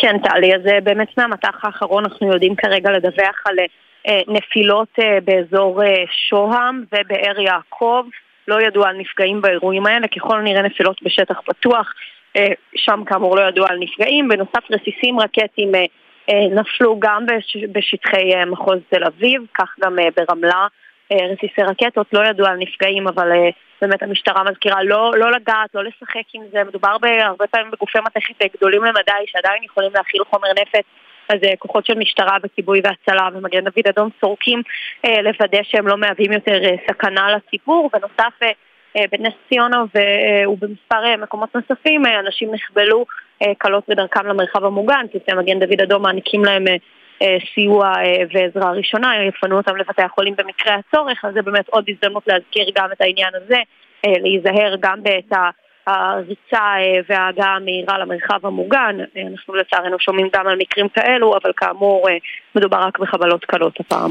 כן, 0.00 0.18
טלי, 0.18 0.54
אז 0.54 0.66
אה, 0.66 0.80
באמת 0.80 1.18
מהמטח 1.18 1.64
האחרון 1.64 2.04
אנחנו 2.04 2.32
יודעים 2.32 2.56
כרגע 2.56 2.90
לדווח 2.90 3.42
על 3.44 3.56
אה, 4.08 4.20
נפילות 4.28 4.88
אה, 4.98 5.18
באזור 5.24 5.82
שוהם 6.10 6.84
ובאר 6.92 7.40
יעקב. 7.40 8.04
לא 8.48 8.60
ידוע 8.62 8.88
על 8.88 8.96
נפגעים 8.96 9.40
באירועים 9.40 9.86
האלה, 9.86 10.08
ככל 10.08 10.38
הנראה 10.38 10.62
נפילות 10.62 11.02
בשטח 11.02 11.40
פתוח. 11.46 11.94
שם 12.76 13.02
כאמור 13.06 13.36
לא 13.36 13.48
ידוע 13.48 13.66
על 13.70 13.78
נפגעים. 13.78 14.28
בנוסף 14.28 14.70
רסיסים 14.70 15.20
רקטיים 15.20 15.72
נפלו 16.30 17.00
גם 17.00 17.26
בשטחי 17.72 18.44
מחוז 18.46 18.78
תל 18.90 19.04
אביב, 19.04 19.42
כך 19.54 19.74
גם 19.80 19.98
ברמלה. 20.16 20.66
רסיסי 21.12 21.62
רקטות, 21.62 22.06
לא 22.12 22.28
ידוע 22.28 22.48
על 22.48 22.56
נפגעים, 22.56 23.08
אבל 23.08 23.28
באמת 23.82 24.02
המשטרה 24.02 24.44
מזכירה 24.44 24.82
לא, 24.82 25.12
לא 25.16 25.30
לגעת, 25.30 25.74
לא 25.74 25.84
לשחק 25.84 26.34
עם 26.34 26.42
זה, 26.52 26.64
מדובר 26.64 26.88
הרבה 26.88 27.46
פעמים 27.46 27.70
בגופי 27.70 27.98
מתכת 27.98 28.56
גדולים 28.56 28.84
למדי 28.84 29.26
שעדיין 29.26 29.64
יכולים 29.64 29.90
להכיל 29.94 30.22
חומר 30.30 30.48
נפץ 30.52 30.84
אז 31.30 31.38
אה, 31.44 31.56
כוחות 31.58 31.86
של 31.86 31.98
משטרה 31.98 32.36
וכיבוי 32.42 32.80
והצלה 32.84 33.28
ומגן 33.34 33.64
דוד 33.64 33.86
אדום 33.88 34.08
סורקים 34.20 34.62
אה, 35.04 35.22
לוודא 35.22 35.62
שהם 35.62 35.88
לא 35.88 35.96
מהווים 35.96 36.32
יותר 36.32 36.64
אה, 36.64 36.74
סכנה 36.90 37.36
לציבור. 37.36 37.90
בנוסף, 37.92 38.42
אה, 38.42 38.50
אה, 38.96 39.04
בנס 39.12 39.34
ציונה 39.48 39.76
אה, 39.96 40.50
ובמספר 40.50 41.04
אה, 41.04 41.16
מקומות 41.16 41.54
נוספים 41.54 42.06
אה, 42.06 42.20
אנשים 42.20 42.54
נחבלו 42.54 43.04
אה, 43.42 43.52
קלות 43.58 43.84
בדרכם 43.88 44.26
למרחב 44.26 44.64
המוגן, 44.64 45.06
צוותי 45.12 45.32
מגן 45.32 45.58
דוד 45.58 45.80
אדום 45.80 46.02
מעניקים 46.02 46.44
להם 46.44 46.68
אה, 46.68 46.72
אה, 46.72 46.78
סיוע 47.54 47.92
אה, 47.96 48.22
ועזרה 48.32 48.70
ראשונה, 48.70 49.24
יפנו 49.24 49.56
אותם 49.56 49.76
לבתי 49.76 50.02
החולים 50.02 50.34
במקרה 50.36 50.74
הצורך, 50.74 51.24
אז 51.24 51.34
זה 51.34 51.42
באמת 51.42 51.68
עוד 51.68 51.84
הזדמנות 51.88 52.22
להזכיר 52.26 52.70
גם 52.74 52.92
את 52.92 53.00
העניין 53.00 53.32
הזה, 53.34 53.58
אה, 54.06 54.12
להיזהר 54.20 54.76
גם 54.80 55.02
בעת 55.02 55.38
הריצה 55.86 56.74
וההגעה 57.08 57.56
המהירה 57.56 57.98
למרחב 57.98 58.46
המוגן. 58.46 58.96
אנחנו 59.32 59.54
לצערנו 59.54 59.98
שומעים 60.00 60.28
גם 60.36 60.46
על 60.46 60.58
מקרים 60.58 60.88
כאלו, 60.88 61.36
אבל 61.42 61.52
כאמור 61.56 62.08
מדובר 62.54 62.78
רק 62.78 62.98
בחבלות 62.98 63.44
קלות 63.44 63.80
הפעם. 63.80 64.10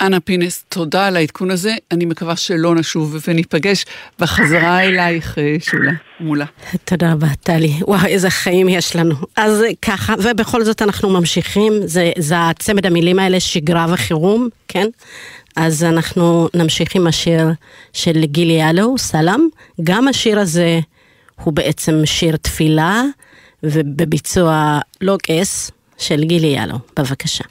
אנה 0.00 0.20
פינס, 0.20 0.64
תודה 0.68 1.06
על 1.06 1.16
העדכון 1.16 1.50
הזה. 1.50 1.74
אני 1.90 2.04
מקווה 2.04 2.36
שלא 2.36 2.74
נשוב 2.74 3.16
וניפגש 3.28 3.84
בחזרה 4.18 4.80
אלייך, 4.84 5.38
שולה, 5.58 5.92
מולה. 6.20 6.44
תודה 6.84 7.12
רבה, 7.12 7.26
טלי. 7.42 7.72
וואו, 7.80 8.06
איזה 8.06 8.30
חיים 8.30 8.68
יש 8.68 8.96
לנו. 8.96 9.14
אז 9.36 9.62
ככה, 9.82 10.14
ובכל 10.18 10.64
זאת 10.64 10.82
אנחנו 10.82 11.10
ממשיכים. 11.10 11.72
זה, 11.84 12.12
זה 12.18 12.34
הצמד 12.38 12.86
המילים 12.86 13.18
האלה, 13.18 13.40
שגרה 13.40 13.86
וחירום, 13.92 14.48
כן? 14.68 14.86
אז 15.56 15.84
אנחנו 15.84 16.48
נמשיך 16.54 16.94
עם 16.94 17.06
השיר 17.06 17.48
של 17.92 18.24
גילי 18.24 18.70
אלו, 18.70 18.98
סלאם. 18.98 19.48
גם 19.82 20.08
השיר 20.08 20.40
הזה 20.40 20.80
הוא 21.44 21.52
בעצם 21.52 22.02
שיר 22.04 22.36
תפילה, 22.36 23.02
ובביצוע 23.62 24.80
גס 25.30 25.70
של 25.98 26.24
גילי 26.24 26.58
אלו. 26.58 26.78
בבקשה. 26.98 27.44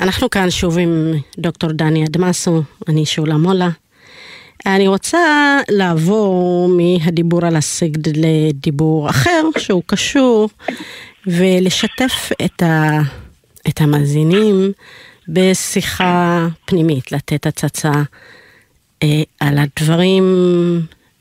אנחנו 0.00 0.30
כאן 0.30 0.50
שוב 0.50 0.78
עם 0.78 1.12
דוקטור 1.38 1.72
דני 1.72 2.04
אדמסו, 2.06 2.62
אני 2.88 3.06
שולה 3.06 3.36
מולה. 3.36 3.68
אני 4.66 4.88
רוצה 4.88 5.18
לעבור 5.68 6.68
מהדיבור 6.68 7.46
על 7.46 7.56
הסגד 7.56 8.16
לדיבור 8.16 9.10
אחר 9.10 9.42
שהוא 9.58 9.82
קשור 9.86 10.48
ולשתף 11.26 12.30
את, 12.44 12.62
ה, 12.62 13.00
את 13.68 13.80
המאזינים 13.80 14.72
בשיחה 15.28 16.46
פנימית, 16.64 17.12
לתת 17.12 17.46
הצצה 17.46 17.92
אה, 19.02 19.22
על 19.40 19.58
הדברים 19.58 20.24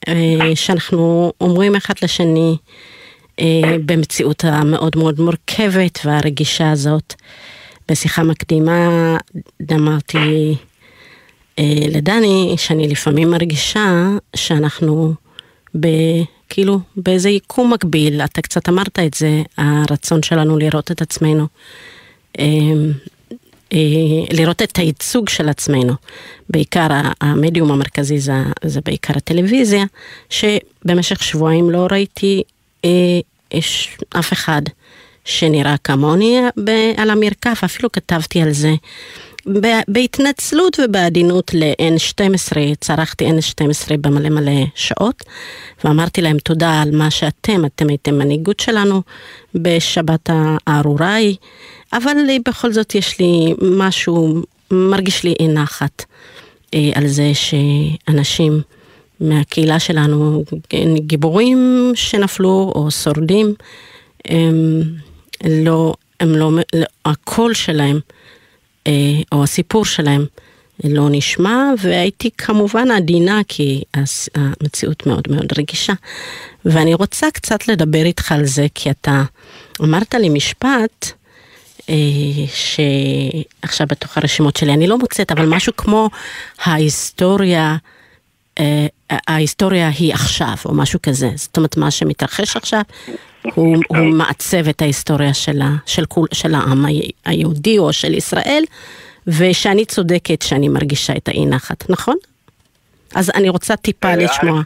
אה, 0.08 0.56
שאנחנו 0.56 1.32
אומרים 1.42 1.76
אחד 1.76 1.94
לשני 2.04 2.58
אה, 3.39 3.76
במציאות 3.86 4.44
המאוד 4.44 4.98
מאוד 4.98 5.20
מורכבת 5.20 6.00
והרגישה 6.06 6.72
הזאת. 6.72 7.13
בשיחה 7.89 8.23
מקדימה 8.23 9.17
אמרתי 9.71 10.56
אה, 11.60 11.63
לדני 11.89 12.56
שאני 12.58 12.88
לפעמים 12.88 13.32
מרגישה 13.32 14.10
שאנחנו 14.36 15.13
ב, 15.80 15.88
כאילו 16.49 16.80
באיזה 16.95 17.30
יקום 17.30 17.73
מקביל, 17.73 18.21
אתה 18.21 18.41
קצת 18.41 18.69
אמרת 18.69 18.99
את 18.99 19.13
זה, 19.13 19.41
הרצון 19.58 20.23
שלנו 20.23 20.58
לראות 20.58 20.91
את 20.91 21.02
עצמנו, 21.02 21.47
אה, 22.39 22.45
אה, 23.73 23.78
לראות 24.32 24.62
את 24.62 24.78
הייצוג 24.78 25.30
של 25.30 25.49
עצמנו. 25.49 25.93
בעיקר 26.49 26.88
המדיום 27.21 27.71
המרכזי 27.71 28.19
זה, 28.19 28.34
זה 28.65 28.82
בעיקר 28.86 29.13
הטלוויזיה, 29.17 29.84
שבמשך 30.30 31.23
שבועיים 31.23 31.69
לא 31.69 31.88
ראיתי 31.91 32.43
אה, 32.86 32.89
יש 33.52 33.97
אף 34.10 34.34
אחד 34.34 34.62
שנראה 35.25 35.75
כמוני 35.84 36.39
על 36.97 37.10
המרקף, 37.10 37.62
אפילו 37.65 37.91
כתבתי 37.91 38.41
על 38.41 38.51
זה. 38.51 38.73
בהתנצלות 39.88 40.79
ובעדינות 40.84 41.51
ל-N12, 41.53 42.58
צרחתי 42.82 43.29
N12 43.29 43.97
במלא 44.01 44.29
מלא 44.29 44.65
שעות, 44.75 45.23
ואמרתי 45.84 46.21
להם 46.21 46.38
תודה 46.38 46.82
על 46.82 46.95
מה 46.95 47.12
שאתם, 47.12 47.65
אתם 47.65 47.89
הייתם 47.89 48.17
מנהיגות 48.17 48.60
שלנו 48.60 49.01
בשבת 49.55 50.29
הארורה 50.67 51.08
ההיא, 51.08 51.36
אבל 51.93 52.17
בכל 52.45 52.73
זאת 52.73 52.95
יש 52.95 53.19
לי 53.19 53.53
משהו, 53.62 54.41
מרגיש 54.71 55.23
לי 55.23 55.34
אי 55.39 55.47
נחת 55.47 56.05
אה, 56.73 56.91
על 56.95 57.08
זה 57.08 57.32
שאנשים 57.34 58.62
מהקהילה 59.19 59.79
שלנו, 59.79 60.43
גיבורים 60.95 61.91
שנפלו 61.95 62.71
או 62.75 62.91
שורדים, 62.91 63.53
הם 64.25 64.84
לא, 65.45 65.93
הם 66.19 66.36
לא, 66.36 66.52
הקול 67.06 67.54
שלהם 67.54 67.99
אה, 68.88 68.91
או 69.32 69.43
הסיפור 69.43 69.86
שלהם 69.86 70.25
לא 70.84 71.08
נשמע, 71.12 71.63
והייתי 71.82 72.30
כמובן 72.38 72.91
עדינה 72.91 73.41
כי 73.47 73.84
המציאות 74.36 75.06
מאוד 75.06 75.23
מאוד 75.30 75.47
רגישה. 75.58 75.93
ואני 76.65 76.93
רוצה 76.93 77.32
קצת 77.32 77.67
לדבר 77.67 78.06
איתך 78.06 78.32
על 78.32 78.45
זה, 78.45 78.67
כי 78.75 78.91
אתה 78.91 79.23
אמרת 79.82 80.13
לי 80.13 80.30
משפט, 80.30 81.12
אה, 81.89 81.95
שעכשיו 82.54 83.88
בתוך 83.88 84.17
הרשימות 84.17 84.56
שלי 84.56 84.73
אני 84.73 84.88
לא 84.88 84.97
מוצאת, 84.97 85.32
אבל 85.32 85.45
משהו 85.45 85.73
כמו 85.78 86.10
ההיסטוריה, 86.63 87.78
אה, 88.60 88.88
ההיסטוריה 89.12 89.89
היא 89.89 90.13
עכשיו, 90.13 90.56
או 90.65 90.73
משהו 90.73 90.99
כזה. 91.04 91.30
זאת 91.36 91.58
אומרת, 91.58 91.78
מה 91.78 91.91
שמתרחש 91.91 92.58
עכשיו, 92.58 92.82
הוא, 93.56 93.78
הוא 93.88 93.98
מעצב 93.98 94.68
את 94.68 94.82
ההיסטוריה 94.82 95.34
של, 95.34 95.62
ה, 95.62 95.70
של, 95.86 96.06
כול, 96.06 96.28
של 96.34 96.56
העם 96.56 96.86
היהודי 97.26 97.78
או 97.78 97.94
של 97.94 98.14
ישראל, 98.14 98.64
ושאני 99.28 99.86
צודקת 99.86 100.42
שאני 100.42 100.68
מרגישה 100.70 101.14
את 101.18 101.28
האי 101.28 101.46
נחת, 101.46 101.90
נכון? 101.90 102.16
אז 103.16 103.32
אני 103.36 103.50
רוצה 103.50 103.76
טיפה 103.76 104.08
אה, 104.08 104.16
לשמוע. 104.16 104.62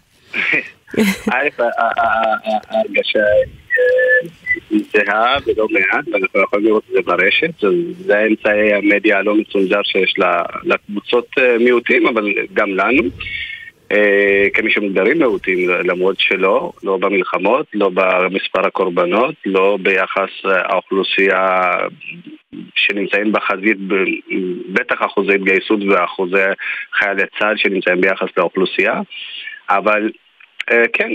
א', 0.98 1.48
ה- 1.60 1.64
ה- 1.64 2.02
ה- 2.02 2.60
ההרגשה 2.70 3.20
אה, 3.20 4.30
היא 4.70 4.84
זהה 4.94 5.38
ולא 5.46 5.68
מעט, 5.72 6.06
ואנחנו 6.14 6.42
יכולים 6.44 6.66
לראות 6.66 6.84
את 6.90 6.94
זה 6.94 7.00
ברשת. 7.06 7.50
זה- 8.06 8.26
אמצעי 8.30 8.74
המדיה 8.74 9.18
הלא 9.18 9.36
מצונזר 9.36 9.82
שיש 9.84 10.16
לקבוצות 10.64 11.26
אה, 11.40 11.58
מיעוטים, 11.60 12.08
אבל 12.08 12.26
גם 12.54 12.70
לנו. 12.70 13.04
אה, 13.92 14.48
כמי 14.54 14.72
שמוגדרים 14.72 15.18
מיעוטים, 15.18 15.70
למרות 15.70 16.20
שלא, 16.20 16.72
לא 16.84 16.98
במלחמות, 16.98 17.66
לא 17.74 17.90
במספר 17.94 18.68
הקורבנות, 18.68 19.36
לא 19.46 19.78
ביחס 19.82 20.30
אה, 20.46 20.62
האוכלוסייה 20.66 21.72
שנמצאים 22.76 23.32
בחזית, 23.32 23.78
בטח 24.74 24.96
אחוזי 25.06 25.34
התגייסות 25.34 25.80
ואחוזי 25.90 26.44
חיילי 26.94 27.24
צה"ל 27.40 27.58
שנמצאים 27.58 28.02
ביחס 28.02 28.28
לאוכלוסייה, 28.38 29.02
אבל 29.70 30.10
אה, 30.72 30.84
כן, 30.94 31.10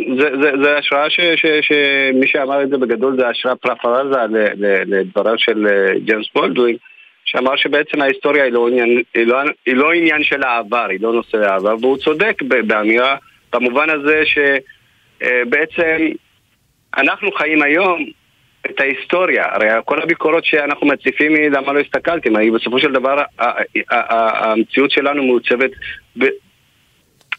זה 0.63 0.79
השראה 0.79 1.11
ש- 1.11 1.21
ש- 1.37 1.69
שמי 1.69 2.27
שאמר 2.27 2.63
את 2.63 2.69
זה 2.69 2.79
בגדול 2.79 3.17
זה 3.19 3.29
השראה 3.29 3.57
פרפרזה 3.57 4.19
לדבריו 4.87 5.39
של 5.39 5.67
ג'יימס 6.05 6.27
בולדווין, 6.35 6.77
שאמר 7.31 7.57
שבעצם 7.57 8.03
ההיסטוריה 8.03 8.45
היא 8.45 8.53
לא 8.53 8.69
עניין, 8.69 9.03
היא 9.15 9.27
לא, 9.27 9.41
היא 9.67 9.75
לא 9.75 9.93
עניין 9.93 10.25
של 10.25 10.43
העבר, 10.43 10.87
היא 10.91 10.99
לא 11.01 11.13
נושא 11.13 11.39
העבר, 11.39 11.75
והוא 11.81 11.97
צודק 11.97 12.43
באמירה 12.43 13.17
במובן 13.53 13.91
הזה 13.91 14.23
שבעצם 15.21 16.09
אנחנו 16.97 17.33
חיים 17.33 17.63
היום 17.63 18.05
את 18.67 18.81
ההיסטוריה, 18.81 19.45
הרי 19.51 19.69
כל 19.85 20.03
הביקורות 20.03 20.45
שאנחנו 20.45 20.87
מציפים 20.87 21.35
היא 21.35 21.49
למה 21.49 21.73
לא 21.73 21.81
הסתכלתם, 21.81 22.37
היא 22.37 22.53
בסופו 22.53 22.79
של 22.79 22.93
דבר 22.93 23.23
המציאות 23.91 24.91
שלנו 24.91 25.25
מעוצבת 25.25 25.71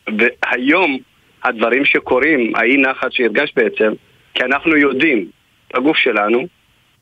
והיום 0.08 0.98
הדברים 1.44 1.86
שקורים, 1.86 2.56
האי 2.56 2.78
נחת 2.78 3.12
שהרגשת 3.12 3.56
בעצם, 3.56 3.94
כי 4.34 4.44
אנחנו 4.44 4.78
יודעים 4.78 5.26
בגוף 5.74 5.98
שלנו, 5.98 6.59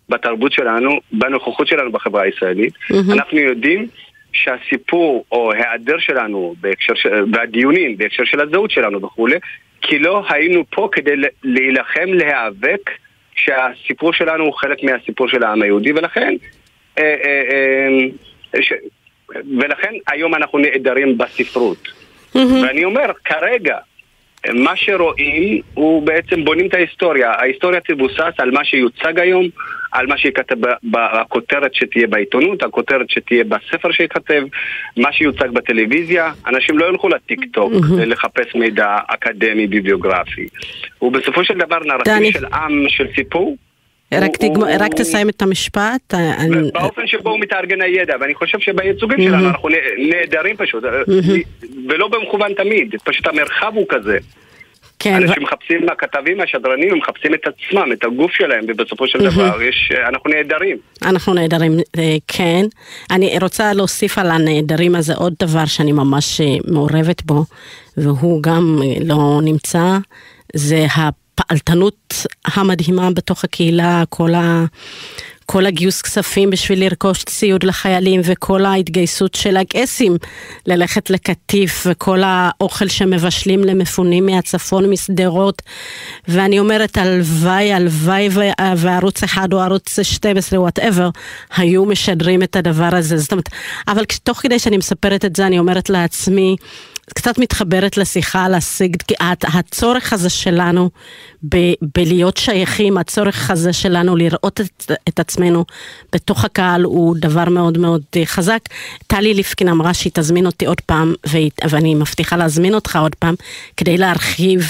בתרבות 0.09 0.51
שלנו, 0.51 0.99
בנוכחות 1.11 1.67
שלנו 1.67 1.91
בחברה 1.91 2.23
הישראלית, 2.23 2.73
מהמם. 2.89 3.11
אנחנו 3.11 3.39
יודעים 3.39 3.87
שהסיפור 4.33 5.25
או 5.31 5.51
היעדר 5.51 5.97
שלנו 5.97 6.55
בהקשר 6.61 6.93
של, 6.95 7.09
והדיונים 7.33 7.97
בהקשר 7.97 8.23
של 8.25 8.41
הזהות 8.41 8.71
שלנו 8.71 9.01
וכולי, 9.01 9.35
כי 9.81 9.99
לא 9.99 10.23
היינו 10.29 10.63
פה 10.69 10.89
כדי 10.91 11.11
להילחם, 11.43 12.13
להיאבק 12.13 12.89
שהסיפור 13.35 14.13
שלנו 14.13 14.43
הוא 14.43 14.53
חלק 14.53 14.83
מהסיפור 14.83 15.27
של 15.27 15.43
העם 15.43 15.61
היהודי, 15.61 15.91
ולכן 15.91 16.35
אה, 16.99 17.15
אה, 17.23 17.43
אה, 18.55 18.61
ש... 18.61 18.73
ולכן 19.59 19.93
היום 20.07 20.35
אנחנו 20.35 20.59
נעדרים 20.59 21.17
בספרות. 21.17 21.87
ואני 22.35 22.85
אומר, 22.85 23.11
כרגע, 23.25 23.77
מה 24.53 24.75
שרואים 24.75 25.61
הוא 25.73 26.03
בעצם 26.03 26.45
בונים 26.45 26.67
את 26.67 26.73
ההיסטוריה. 26.73 27.31
ההיסטוריה 27.31 27.79
תבוסס 27.81 28.33
על 28.37 28.51
מה 28.51 28.65
שיוצג 28.65 29.19
היום, 29.19 29.45
על 29.91 30.07
מה 30.07 30.17
שייכתב 30.17 30.55
בכותרת 30.83 31.73
שתהיה 31.73 32.07
בעיתונות, 32.07 32.63
הכותרת 32.63 33.09
שתהיה 33.09 33.43
בספר 33.43 33.91
שייכתב, 33.91 34.43
מה 34.97 35.13
שיוצג 35.13 35.49
בטלוויזיה. 35.49 36.31
אנשים 36.47 36.77
לא 36.77 36.85
ילכו 36.85 37.09
לטיק 37.09 37.39
טוק 37.53 37.73
לחפש 37.97 38.55
מידע 38.55 38.97
אקדמי 39.07 39.67
ביבליוגרפי. 39.67 40.47
ובסופו 41.01 41.43
של 41.43 41.53
דבר 41.53 41.79
נרטיב. 41.79 42.31
של 42.31 42.45
עם, 42.45 42.85
של 42.89 43.07
סיפור, 43.15 43.57
רק, 44.13 44.23
הוא- 44.41 44.49
תגמ... 44.49 44.61
הוא- 44.61 44.69
רק 44.79 44.93
תסיים 44.93 45.29
את 45.29 45.41
המשפט. 45.41 46.13
אה, 46.13 46.35
אני... 46.37 46.71
באופן 46.73 47.07
שבו 47.07 47.29
הוא 47.29 47.39
מתארגן 47.39 47.81
הידע, 47.81 48.13
ואני 48.21 48.35
חושב 48.35 48.59
שבייצוגים 48.59 49.21
שלנו 49.21 49.47
אנחנו 49.47 49.69
נ- 49.69 50.09
נהדרים 50.09 50.57
פשוט, 50.57 50.83
ולא 51.89 52.07
במכוון 52.07 52.53
תמיד, 52.53 52.95
פשוט 53.03 53.27
המרחב 53.27 53.71
הוא 53.75 53.85
כזה. 53.89 54.17
כן, 54.99 55.13
אנשים 55.15 55.43
מחפשים, 55.43 55.89
הכתבים, 55.89 56.41
השדרנים, 56.41 56.91
הם 56.91 56.97
מחפשים 56.97 57.33
את 57.33 57.39
עצמם, 57.47 57.91
את 57.93 58.03
הגוף 58.03 58.31
שלהם, 58.31 58.65
ובסופו 58.67 59.07
של 59.07 59.19
דבר 59.19 59.61
יש, 59.61 59.91
אנחנו 60.07 60.29
נהדרים. 60.29 60.77
אנחנו 61.05 61.33
נהדרים, 61.33 61.71
אה, 61.97 62.15
כן. 62.27 62.65
אני 63.11 63.37
רוצה 63.41 63.73
להוסיף 63.73 64.17
על 64.17 64.31
הנהדרים 64.31 64.95
הזה 64.95 65.13
עוד 65.15 65.33
דבר 65.43 65.65
שאני 65.65 65.91
ממש 65.91 66.41
אה, 66.41 66.45
מעורבת 66.67 67.21
בו, 67.25 67.43
והוא 67.97 68.43
גם 68.43 68.79
אה, 68.83 68.93
לא 69.05 69.39
נמצא, 69.43 69.97
זה 70.55 70.85
הפעלתנות 71.39 72.25
המדהימה 72.45 73.11
בתוך 73.11 73.43
הקהילה, 73.43 74.03
כל 74.09 74.33
ה... 74.33 74.65
כל 75.49 75.65
הגיוס 75.65 76.01
כספים 76.01 76.49
בשביל 76.49 76.83
לרכוש 76.83 77.23
ציוד 77.23 77.63
לחיילים 77.63 78.21
וכל 78.23 78.65
ההתגייסות 78.65 79.35
של 79.35 79.57
הקייסים 79.57 80.17
ללכת 80.65 81.09
לקטיף 81.09 81.87
וכל 81.89 82.21
האוכל 82.23 82.87
שמבשלים 82.87 83.63
למפונים 83.63 84.25
מהצפון 84.25 84.89
משדרות. 84.89 85.61
ואני 86.27 86.59
אומרת 86.59 86.97
הלוואי 86.97 87.73
הלוואי 87.73 88.29
וערוץ 88.77 89.23
אחד 89.23 89.53
או 89.53 89.59
ערוץ 89.59 89.99
12 90.01 90.59
וואטאבר 90.59 91.09
היו 91.57 91.85
משדרים 91.85 92.43
את 92.43 92.55
הדבר 92.55 92.89
הזה. 92.91 93.17
זאת 93.17 93.31
אומרת 93.31 93.49
אבל 93.87 94.03
תוך 94.23 94.37
כדי 94.37 94.59
שאני 94.59 94.77
מספרת 94.77 95.25
את 95.25 95.35
זה 95.35 95.47
אני 95.47 95.59
אומרת 95.59 95.89
לעצמי 95.89 96.55
קצת 97.15 97.37
מתחברת 97.39 97.97
לשיחה 97.97 98.45
על 98.45 98.55
הת- 99.19 99.45
הצורך 99.53 100.13
הזה 100.13 100.29
שלנו 100.29 100.89
ב- 101.49 101.73
בלהיות 101.97 102.37
שייכים, 102.37 102.97
הצורך 102.97 103.51
הזה 103.51 103.73
שלנו 103.73 104.15
לראות 104.15 104.61
את, 104.61 104.91
את 105.09 105.19
עצמנו 105.19 105.65
בתוך 106.13 106.45
הקהל 106.45 106.83
הוא 106.83 107.15
דבר 107.19 107.49
מאוד 107.49 107.77
מאוד 107.77 108.01
אה, 108.15 108.25
חזק. 108.25 108.59
טלי 109.07 109.33
ליפקין 109.33 109.67
אמרה 109.69 109.93
שהיא 109.93 110.11
תזמין 110.15 110.45
אותי 110.45 110.65
עוד 110.65 110.81
פעם, 110.81 111.13
ואני 111.69 111.95
מבטיחה 111.95 112.37
להזמין 112.37 112.73
אותך 112.73 112.95
עוד 112.95 113.15
פעם, 113.15 113.35
כדי 113.77 113.97
להרחיב 113.97 114.67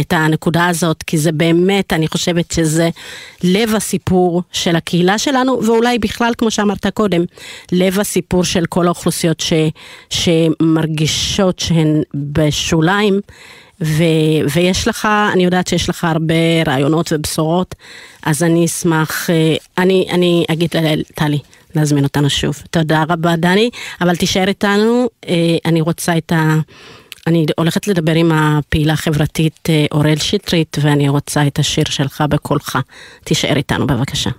את 0.00 0.12
הנקודה 0.12 0.66
הזאת, 0.66 1.02
כי 1.02 1.18
זה 1.18 1.32
באמת, 1.32 1.92
אני 1.92 2.08
חושבת 2.08 2.50
שזה 2.50 2.90
לב 3.44 3.74
הסיפור 3.74 4.42
של 4.52 4.76
הקהילה 4.76 5.18
שלנו, 5.18 5.66
ואולי 5.66 5.98
בכלל, 5.98 6.32
כמו 6.38 6.50
שאמרת 6.50 6.86
קודם, 6.86 7.24
לב 7.72 8.00
הסיפור 8.00 8.44
של 8.44 8.66
כל 8.66 8.86
האוכלוסיות 8.86 9.40
ש, 9.40 9.52
שמרגישות 10.10 11.58
שהן 11.58 12.02
בשוליים, 12.14 13.20
ו, 13.82 14.04
ויש 14.54 14.88
לך, 14.88 15.08
אני 15.32 15.44
יודעת 15.44 15.66
שיש 15.66 15.88
לך 15.88 16.04
הרבה 16.04 16.34
רעיונות 16.66 17.12
ובשורות, 17.12 17.74
אז 18.22 18.42
אני 18.42 18.64
אשמח, 18.64 19.30
אה, 19.30 19.56
אני, 19.78 20.06
אני 20.10 20.44
אגיד 20.50 20.70
לטלי. 20.76 21.38
להזמין 21.74 22.04
אותנו 22.04 22.30
שוב. 22.30 22.62
תודה 22.70 23.04
רבה 23.08 23.36
דני, 23.36 23.70
אבל 24.00 24.16
תישאר 24.16 24.48
איתנו, 24.48 25.08
אה, 25.28 25.56
אני 25.64 25.80
רוצה 25.80 26.18
את 26.18 26.32
ה... 26.32 26.58
אני 27.26 27.46
הולכת 27.58 27.86
לדבר 27.86 28.14
עם 28.14 28.32
הפעילה 28.32 28.92
החברתית 28.92 29.68
אה, 29.68 29.86
אוראל 29.92 30.16
שטרית, 30.16 30.76
ואני 30.80 31.08
רוצה 31.08 31.46
את 31.46 31.58
השיר 31.58 31.84
שלך 31.84 32.24
בקולך. 32.28 32.78
תישאר 33.24 33.56
איתנו 33.56 33.86
בבקשה. 33.86 34.30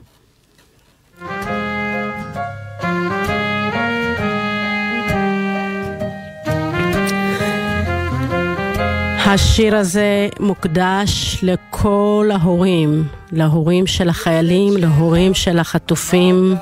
השיר 9.25 9.75
הזה 9.75 10.29
מוקדש 10.39 11.39
לכל 11.43 12.29
ההורים, 12.33 13.03
להורים 13.31 13.87
של 13.87 14.09
החיילים, 14.09 14.77
להורים 14.77 15.33
של 15.33 15.59
החטופים 15.59 16.55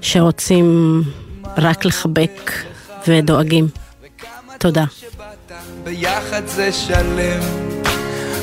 שרוצים 0.00 1.00
רק 1.56 1.84
לחבק 1.84 2.52
ודואגים. 3.08 3.68
תודה. 4.58 4.84
ביחד 5.84 6.46
זה 6.46 6.72
שלם. 6.72 7.40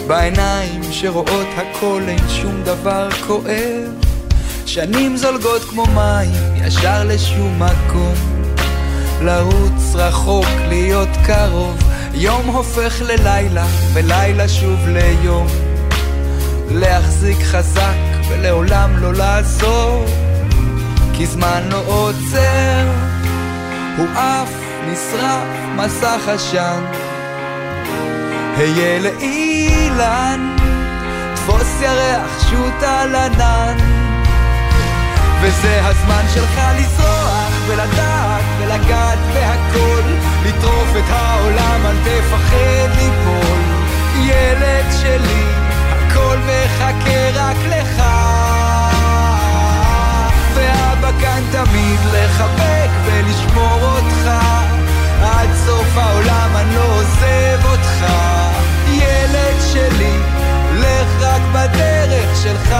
בעיניים 0.07 0.81
שרואות 0.91 1.47
הכל 1.57 2.01
אין 2.07 2.29
שום 2.29 2.63
דבר 2.63 3.09
כואב. 3.27 3.93
שנים 4.65 5.17
זולגות 5.17 5.61
כמו 5.61 5.85
מים 5.85 6.55
ישר 6.55 7.03
לשום 7.03 7.63
מקום. 7.63 8.13
לרוץ 9.21 9.95
רחוק 9.95 10.45
להיות 10.67 11.09
קרוב. 11.25 11.77
יום 12.13 12.47
הופך 12.47 13.01
ללילה 13.01 13.65
ולילה 13.93 14.49
שוב 14.49 14.79
ליום. 14.87 15.47
להחזיק 16.71 17.37
חזק 17.37 18.29
ולעולם 18.29 18.97
לא 18.97 19.13
לעזור. 19.13 20.05
כי 21.13 21.25
זמן 21.25 21.61
לא 21.71 21.83
עוצר. 21.87 22.87
הוא 23.97 24.07
עף 24.15 24.53
נשרף 24.87 25.47
מסך 25.75 26.27
עשן 26.27 27.10
היה 28.57 28.99
לאילן 28.99 30.55
תפוס 31.35 31.81
ירח 31.81 32.49
שוט 32.49 32.83
על 32.83 33.15
ענן. 33.15 33.77
וזה 35.41 35.81
הזמן 35.83 36.23
שלך 36.33 36.61
לזרוח 36.77 37.51
ולדעת 37.67 38.41
ולגעת 38.59 39.19
בהכל 39.33 40.01
לטרוף 40.45 40.89
את 40.97 41.09
העולם 41.09 41.85
אל 41.85 41.95
תפחד 42.03 42.95
ליפול. 42.95 43.61
ילד 44.19 44.85
שלי 45.01 45.43
הכל 45.89 46.37
מחכה 46.37 47.29
רק 47.33 47.57
לך. 47.69 48.03
ואבא 50.53 51.11
כאן 51.21 51.43
תמיד 51.51 51.99
לחבק 52.13 52.89
ולשמור 53.05 53.79
אותך. 53.81 54.31
עד 55.23 55.49
סוף 55.65 55.97
העולם 55.97 56.49
אני 56.55 56.75
לא 56.75 56.95
עוזב 56.95 57.65
אותך 57.65 58.05
ילד 59.21 59.55
שלי, 59.73 60.17
לך 60.79 61.21
רק 61.21 61.41
בדרך 61.53 62.43
שלך. 62.43 62.75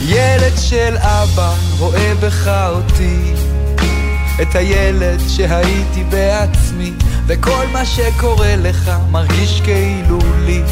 ילד 0.00 0.52
של 0.56 0.96
אבא 0.96 1.54
רואה 1.78 2.12
בך 2.20 2.48
אותי 2.68 3.32
את 4.42 4.54
הילד 4.54 5.20
שהייתי 5.28 6.04
בעצמי 6.04 6.92
וכל 7.26 7.66
מה 7.72 7.84
שקורה 7.86 8.56
לך 8.56 8.90
מרגיש 9.10 9.60
כאילו 9.60 10.18
לי. 10.44 10.62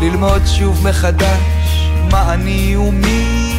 ללמוד 0.00 0.42
שוב 0.46 0.88
מחדש 0.88 1.90
מה 2.10 2.34
אני 2.34 2.76
ומי 2.76 3.56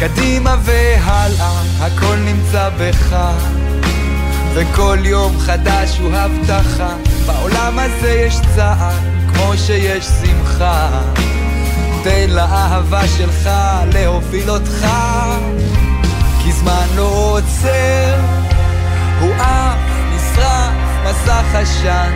קדימה 0.00 0.56
והלאה 0.62 1.62
הכל 1.80 2.16
נמצא 2.16 2.68
בך. 2.78 3.16
וכל 4.54 4.98
יום 5.02 5.38
חדש 5.38 5.98
הוא 5.98 6.12
הבטחה 6.14 6.94
בעולם 7.26 7.78
הזה 7.78 8.10
יש 8.10 8.36
צער 8.56 8.98
כמו 9.28 9.52
שיש 9.56 10.04
שמחה. 10.04 10.88
תן 12.04 12.30
לאהבה 12.30 13.08
שלך 13.08 13.50
להוביל 13.94 14.50
אותך 14.50 14.86
כי 16.42 16.52
זמן 16.52 16.86
לא 16.96 17.36
עוצר. 17.36 18.20
הוא 19.20 19.34
עף 19.34 19.78
נשרף 20.14 20.72
מסך 21.04 21.54
עשן. 21.54 22.14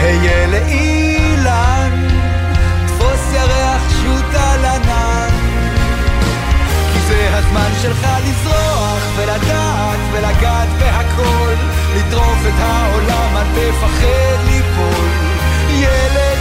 היה 0.00 0.46
לאילן 0.46 2.08
תפוס 2.86 3.32
ירח 3.32 3.82
שוט 4.02 4.23
זה 7.08 7.36
הזמן 7.36 7.70
שלך 7.82 8.06
לזרוח 8.24 9.02
ולדעת 9.16 9.98
ולגעת 10.12 10.68
בהכל. 10.78 11.54
לטרוף 11.96 12.38
את 12.48 12.60
העולם 12.60 13.36
אל 13.36 13.46
תפחד 13.54 14.38
ליפול. 14.46 15.08
ילד 15.70 16.33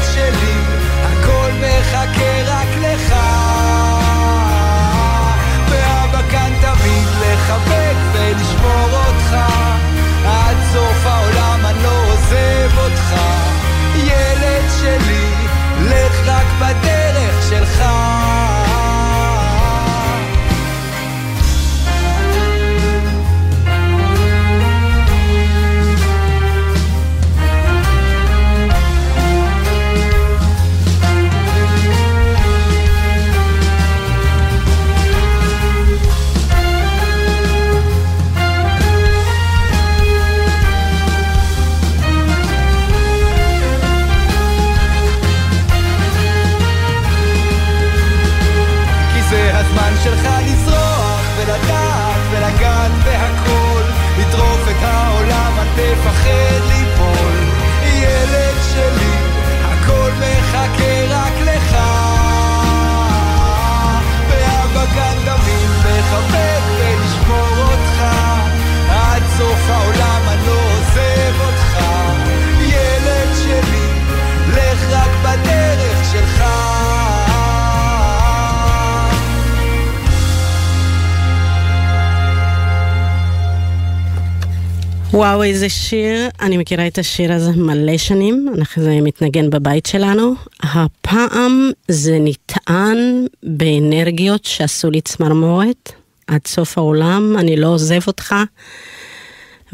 וואו, 85.44 85.52
איזה 85.54 85.70
שיר. 85.70 86.30
אני 86.42 86.58
מכירה 86.58 86.88
את 86.88 86.98
השיר 86.98 87.34
הזה 87.34 87.52
מלא 87.52 87.98
שנים, 87.98 88.50
אנחנו- 88.58 88.84
זה 88.84 88.98
מתנגן 89.02 89.50
בבית 89.50 89.86
שלנו. 89.86 90.36
הפעם 90.62 91.72
זה 91.88 92.18
נטען 92.22 93.26
באנרגיות 93.44 94.46
שעשו 94.46 94.92
לי 94.92 95.02
צמרמורת. 95.02 95.92
עד 96.28 96.42
סוף 96.48 96.78
העולם, 96.78 97.36
אני 97.40 97.56
לא 97.56 97.68
עוזב 97.68 98.00
אותך. 98.08 98.36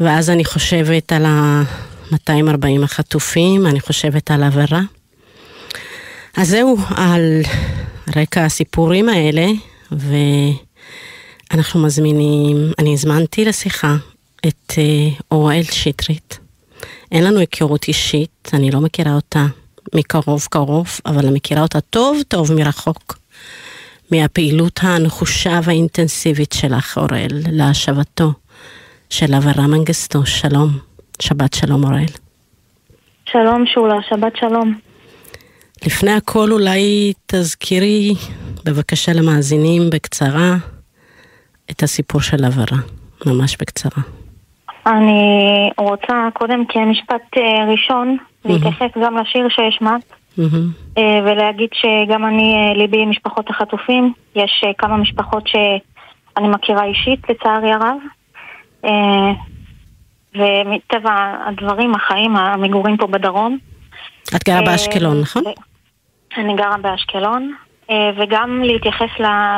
ואז 0.00 0.30
אני 0.30 0.44
חושבת 0.44 1.12
על 1.12 1.24
ה-240 1.24 2.84
החטופים, 2.84 3.66
אני 3.66 3.80
חושבת 3.80 4.30
על 4.30 4.42
עבירה. 4.42 4.80
אז 6.36 6.48
זהו, 6.48 6.76
על 6.96 7.40
רקע 8.16 8.44
הסיפורים 8.44 9.08
האלה, 9.08 9.46
ואנחנו 11.52 11.82
מזמינים, 11.82 12.72
אני 12.78 12.92
הזמנתי 12.92 13.44
לשיחה 13.44 13.96
את 14.48 14.72
אה, 14.78 15.08
אוראל 15.30 15.62
שטרית. 15.62 16.38
אין 17.12 17.24
לנו 17.24 17.38
היכרות 17.38 17.88
אישית, 17.88 18.50
אני 18.52 18.70
לא 18.70 18.80
מכירה 18.80 19.14
אותה 19.14 19.46
מקרוב 19.94 20.46
קרוב, 20.50 20.88
אבל 21.06 21.18
אני 21.18 21.34
מכירה 21.34 21.62
אותה 21.62 21.80
טוב 21.80 22.16
טוב 22.28 22.52
מרחוק. 22.52 23.18
מהפעילות 24.10 24.80
הנחושה 24.82 25.60
והאינטנסיבית 25.64 26.52
שלך, 26.52 26.98
אוראל, 26.98 27.28
להשבתו 27.52 28.32
של 29.10 29.34
אברה 29.34 29.66
מנגסטו. 29.66 30.26
שלום. 30.26 30.78
שבת 31.22 31.54
שלום, 31.54 31.84
אוראל. 31.84 32.04
שלום 33.24 33.66
שולה, 33.66 33.96
שבת 34.08 34.36
שלום. 34.36 34.78
לפני 35.86 36.10
הכל 36.12 36.52
אולי 36.52 37.12
תזכירי 37.26 38.14
בבקשה 38.64 39.12
למאזינים 39.12 39.90
בקצרה 39.90 40.56
את 41.70 41.82
הסיפור 41.82 42.20
של 42.20 42.44
אברה, 42.44 42.78
ממש 43.26 43.56
בקצרה. 43.60 44.19
אני 44.86 45.70
רוצה 45.78 46.28
קודם 46.34 46.64
כמשפט 46.68 47.36
אה, 47.36 47.64
ראשון 47.72 48.16
להתייחס 48.44 48.90
גם 49.04 49.18
לשיר 49.18 49.48
שהשמעת. 49.48 50.02
אה, 50.98 51.20
ולהגיד 51.24 51.68
שגם 51.72 52.26
אני, 52.26 52.54
אה, 52.54 52.74
ליבי 52.74 53.02
עם 53.02 53.10
משפחות 53.10 53.50
החטופים. 53.50 54.12
יש 54.34 54.64
כמה 54.78 54.96
משפחות 54.96 55.48
שאני 55.48 56.48
מכירה 56.48 56.84
אישית, 56.84 57.20
לצערי 57.30 57.72
הרב. 57.72 57.96
ומטבע 60.34 61.34
הדברים, 61.46 61.94
החיים, 61.94 62.36
המגורים 62.36 62.96
פה 62.96 63.06
בדרום. 63.06 63.58
את 64.36 64.44
גרה 64.44 64.62
באשקלון, 64.62 65.20
נכון? 65.20 65.42
אני 66.36 66.56
גרה 66.56 66.76
באשקלון, 66.82 67.54
וגם 68.16 68.62
להתייחס 68.62 69.10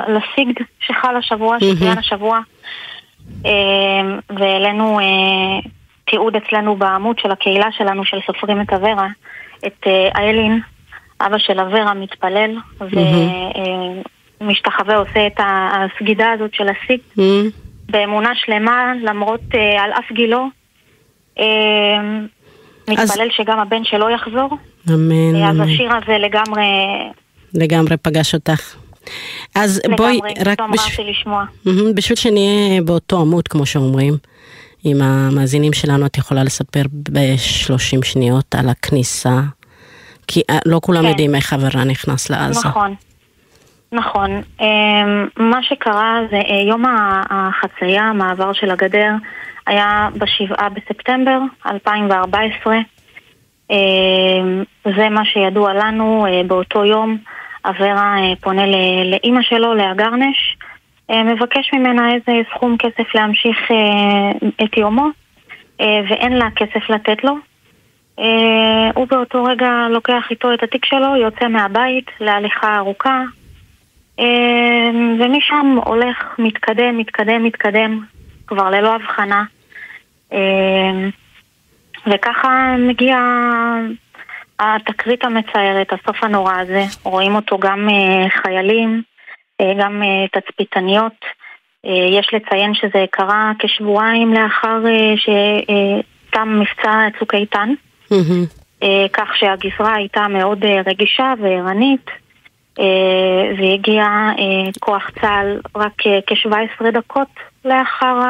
לסיגד 0.08 0.64
שחל 0.86 1.16
השבוע. 1.16 1.56
שצוין 1.60 1.98
השבוע, 1.98 2.40
והעלינו 4.30 5.00
אה, 5.00 5.70
תיעוד 6.10 6.36
אצלנו 6.36 6.76
בעמוד 6.76 7.18
של 7.18 7.30
הקהילה 7.30 7.66
שלנו, 7.78 8.04
של 8.04 8.16
סופרים 8.26 8.60
את 8.60 8.72
אברה, 8.72 9.08
את 9.66 9.86
אה, 9.86 10.08
איילין, 10.14 10.60
אבא 11.20 11.38
של 11.38 11.60
אברה, 11.60 11.94
מתפלל, 11.94 12.56
ומשתחווה, 14.40 14.96
עושה 14.96 15.26
את 15.26 15.40
הסגידה 15.40 16.30
הזאת 16.30 16.54
של. 16.54 16.64
מהמם. 17.16 17.50
באמונה 17.90 18.30
שלמה, 18.34 18.92
למרות 19.02 19.40
אה, 19.54 19.82
על 19.84 19.90
אף 19.92 20.12
גילו. 20.12 20.48
אה, 21.38 21.44
מתפלל 22.88 23.28
שגם 23.30 23.58
הבן 23.58 23.84
שלו 23.84 24.10
יחזור. 24.10 24.56
אמן, 24.94 25.42
אז. 25.42 25.60
השיר 25.60 25.92
הזה 25.92 26.18
לגמרי, 26.18 26.64
לגמרי 27.54 27.96
פגש 27.96 28.34
אותך. 28.34 28.81
אז 29.54 29.80
בואי, 29.96 30.16
לגמרי, 30.16 30.34
רק 30.46 30.60
לא 30.60 30.66
בש... 30.72 31.00
לשמוע. 31.00 31.44
בשביל 31.94 32.16
שנהיה 32.16 32.82
באותו 32.82 33.20
עמוד, 33.20 33.48
כמו 33.48 33.66
שאומרים, 33.66 34.14
עם 34.84 35.02
המאזינים 35.02 35.72
שלנו, 35.72 36.06
את 36.06 36.18
יכולה 36.18 36.44
לספר 36.44 36.82
ב-30 37.12 38.04
שניות 38.04 38.54
על 38.54 38.68
הכניסה, 38.68 39.40
כי 40.26 40.42
אה, 40.50 40.58
לא 40.66 40.80
כולם 40.82 41.02
כן. 41.02 41.08
יודעים 41.08 41.34
איך 41.34 41.52
אברה 41.52 41.84
נכנס 41.84 42.30
לעזה. 42.30 42.68
נכון. 42.68 42.94
נכון. 43.92 44.30
אמ, 44.60 45.28
מה 45.36 45.62
שקרה 45.62 46.20
זה 46.30 46.36
אה, 46.36 46.62
יום 46.68 46.84
החצייה, 47.30 48.02
המעבר 48.02 48.52
של 48.52 48.70
הגדר, 48.70 49.10
היה 49.66 50.08
בשבעה 50.14 50.68
בספטמבר 50.68 51.38
2014. 51.66 52.76
אמ, 53.70 53.76
זה 54.96 55.08
מה 55.08 55.24
שידוע 55.24 55.74
לנו 55.74 56.26
אה, 56.26 56.42
באותו 56.46 56.84
יום. 56.84 57.18
אברה 57.64 58.16
אה, 58.18 58.36
פונה 58.40 58.66
לאימא 59.04 59.42
שלו, 59.42 59.74
לאה 59.74 59.94
גרנש, 59.94 60.56
אה, 61.10 61.22
מבקש 61.22 61.70
ממנה 61.72 62.14
איזה 62.14 62.32
סכום 62.54 62.76
כסף 62.78 63.14
להמשיך 63.14 63.70
אה, 63.70 64.64
את 64.64 64.76
יומו, 64.76 65.06
ואין 65.80 66.32
לה 66.32 66.48
כסף 66.56 66.90
לתת 66.90 67.24
לו. 67.24 67.34
הוא 68.94 69.06
באותו 69.08 69.44
רגע 69.44 69.86
לוקח 69.90 70.22
איתו 70.30 70.54
את 70.54 70.62
התיק 70.62 70.84
שלו, 70.84 71.16
יוצא 71.16 71.48
מהבית 71.48 72.10
להליכה 72.20 72.76
ארוכה, 72.76 73.22
ומשם 75.20 75.78
הולך, 75.84 76.16
מתקדם, 76.38 76.98
מתקדם, 76.98 77.44
מתקדם, 77.44 78.00
כבר 78.46 78.70
ללא 78.70 78.94
הבחנה. 78.94 79.44
וככה 82.06 82.76
מגיע 82.78 83.18
התקרית 84.62 85.24
המצערת, 85.24 85.92
הסוף 85.92 86.24
הנורא 86.24 86.54
הזה. 86.60 86.84
רואים 87.02 87.34
אותו 87.34 87.58
גם 87.58 87.88
אה, 87.88 88.28
חיילים, 88.42 89.02
אה, 89.60 89.72
גם 89.78 90.02
אה, 90.02 90.40
תצפיתניות. 90.40 91.12
יש 92.18 92.30
לציין 92.32 92.74
שזה 92.74 93.04
קרה 93.10 93.52
כשבועיים 93.58 94.34
לאחר 94.34 94.78
שתם 95.16 96.60
מבצע 96.60 97.06
צוק 97.18 97.34
איתן. 97.34 97.72
כך 99.12 99.36
שהגזרה 99.36 99.94
הייתה 99.94 100.28
מאוד 100.28 100.64
רגישה 100.86 101.34
וערנית, 101.42 102.10
והגיע 103.58 104.04
כוח 104.80 105.10
צה"ל 105.20 105.60
רק 105.76 106.06
אה, 106.06 106.18
כ-17 106.26 106.90
דקות 106.90 107.28
לאחר 107.64 108.20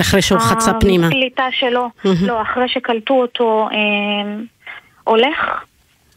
אחרי 0.00 0.22
שהוא 0.22 0.38
חצה 0.38 0.72
פנימה. 0.80 1.06
הקליטה 1.06 1.46
שלו. 1.50 1.88
לא, 2.26 2.42
אחרי 2.42 2.68
שקלטו 2.68 3.14
אותו 3.14 3.68
הולך. 5.06 5.64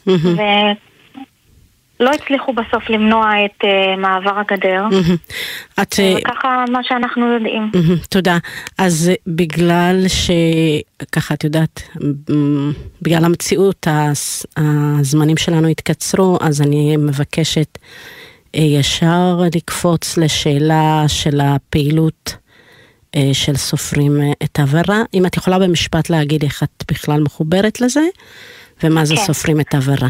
ולא 0.08 2.12
הצליחו 2.12 2.54
בסוף 2.54 2.90
למנוע 2.90 3.46
את 3.46 3.64
אה, 3.64 3.96
מעבר 3.96 4.40
הגדר. 4.40 4.84
את... 5.82 5.96
אה, 6.00 6.16
וככה 6.18 6.66
מה 6.72 6.80
שאנחנו 6.84 7.34
יודעים. 7.34 7.72
תודה. 8.10 8.38
אז 8.78 9.10
אה, 9.10 9.16
בגלל 9.28 10.06
שככה, 10.08 11.34
את 11.34 11.44
יודעת, 11.44 11.82
בגלל 13.02 13.26
המציאות, 13.26 13.88
הזמנים 14.58 15.38
שלנו 15.38 15.68
התקצרו, 15.68 16.38
אז 16.42 16.62
אני 16.62 16.98
מבקשת 16.98 17.78
ישר 18.54 19.42
לקפוץ 19.56 20.18
לשאלה 20.18 21.04
של 21.08 21.42
הפעילות 21.42 22.36
של 23.34 23.56
סופרים 23.56 24.22
את 24.44 24.60
העבירה. 24.60 25.02
אם 25.14 25.26
את 25.26 25.38
יכולה 25.38 25.60
במשפט 25.60 26.10
להגיד 26.10 26.44
איך 26.44 26.64
את 26.64 26.84
בכלל 26.92 27.22
מחוברת 27.22 27.82
לזה, 27.82 28.02
ומה 28.84 29.06
זה 29.06 29.16
כן. 29.16 29.22
סופרים 29.22 29.60
את 29.60 29.74
העבירה. 29.74 30.08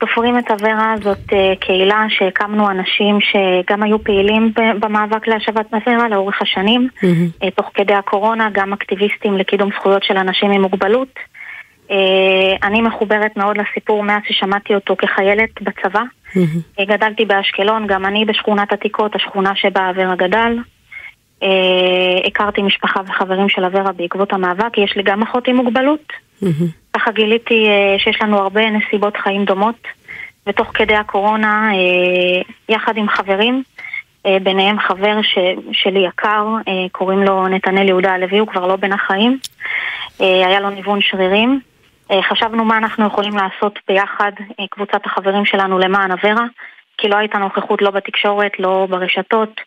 סופרים 0.00 0.38
את 0.38 0.50
אברה 0.50 0.94
זאת 1.02 1.32
אה, 1.32 1.52
קהילה 1.60 2.06
שהקמנו 2.08 2.70
אנשים 2.70 3.18
שגם 3.20 3.82
היו 3.82 4.04
פעילים 4.04 4.52
במאבק 4.80 5.28
להשבת 5.28 5.74
אברה 5.74 6.08
לאורך 6.08 6.42
השנים. 6.42 6.88
מהמם. 7.02 7.28
אה, 7.42 7.50
תוך 7.50 7.70
כדי 7.74 7.94
הקורונה 7.94 8.48
גם 8.52 8.72
אקטיביסטים 8.72 9.38
לקידום 9.38 9.70
זכויות 9.78 10.04
של 10.04 10.16
אנשים 10.16 10.50
עם 10.50 10.62
מוגבלות. 10.62 11.08
אה, 11.90 11.96
אני 12.62 12.82
מחוברת 12.82 13.36
מאוד 13.36 13.56
לסיפור 13.58 14.02
מאז 14.02 14.20
ששמעתי 14.28 14.74
אותו 14.74 14.96
כחיילת 14.98 15.62
בצבא. 15.62 16.02
אה, 16.78 16.84
גדלתי 16.84 17.24
באשקלון, 17.24 17.86
גם 17.86 18.06
אני 18.06 18.24
בשכונת 18.24 18.72
עתיקות, 18.72 19.14
השכונה 19.14 19.52
שבה 19.54 19.90
אברה 19.90 20.16
גדל. 20.16 20.58
הכרתי 22.26 22.62
משפחה 22.62 23.00
וחברים 23.06 23.48
של 23.48 23.64
אברה 23.64 23.92
בעקבות 23.92 24.32
המאבק, 24.32 24.78
יש 24.78 24.96
לי 24.96 25.02
גם 25.02 25.22
אחות 25.22 25.48
עם 25.48 25.56
מוגבלות. 25.56 26.12
מהמם. 26.42 26.80
ככה 26.92 27.10
גיליתי 27.12 27.66
אה, 27.66 27.98
שיש 27.98 28.22
לנו 28.22 28.38
הרבה 28.38 28.70
נסיבות 28.70 29.16
חיים 29.16 29.44
דומות, 29.44 29.88
ותוך 30.46 30.68
כדי 30.74 30.94
הקורונה, 30.94 31.70
אה, 31.72 32.42
יחד 32.68 32.96
עם 32.96 33.08
חברים, 33.08 33.62
אה, 34.26 34.36
ביניהם 34.42 34.80
חבר 34.80 35.22
ש, 35.22 35.38
שלי 35.72 36.06
יקר, 36.06 36.46
קוראים 36.92 37.22
לו 37.22 37.48
נתנאל 37.48 37.88
יהודה 37.88 38.12
הלוי, 38.12 38.38
הוא 38.38 38.48
כבר 38.48 38.66
לא 38.66 38.76
בין 38.76 38.92
החיים. 38.92 39.38
היה 40.18 40.60
לו 40.60 40.70
ניוון 40.70 40.98
שרירים. 41.02 41.60
חשבנו 42.28 42.64
מה 42.64 42.78
אנחנו 42.78 43.06
יכולים 43.06 43.32
לעשות 43.36 43.78
ביחד, 43.88 44.32
קבוצת 44.70 45.06
החברים 45.06 45.44
שלנו 45.44 45.78
למען 45.78 46.10
אברה, 46.10 46.44
כי 46.98 47.08
לא 47.08 47.16
הייתה 47.16 47.38
נוכחות 47.38 47.82
לא 47.82 47.90
בתקשורת, 47.90 48.52
לא 48.58 48.86
ברשתות, 48.90 49.60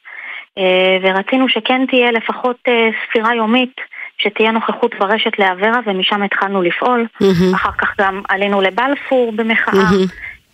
ורצינו 1.01 1.49
שכן 1.49 1.86
תהיה 1.86 2.11
לפחות 2.11 2.57
ספירה 3.05 3.36
יומית, 3.36 3.76
שתהיה 4.24 4.51
נוכחות 4.51 4.95
ברשת 4.99 5.39
לאברה, 5.39 5.80
ומשם 5.86 6.24
התחלנו 6.24 6.61
לפעול. 6.61 7.05
מהמם. 7.21 7.55
אחר 7.55 7.71
כך 7.78 7.93
גם 7.99 8.21
עלינו 8.30 8.61
לבלפור 8.61 9.32
במחאה. 9.32 9.89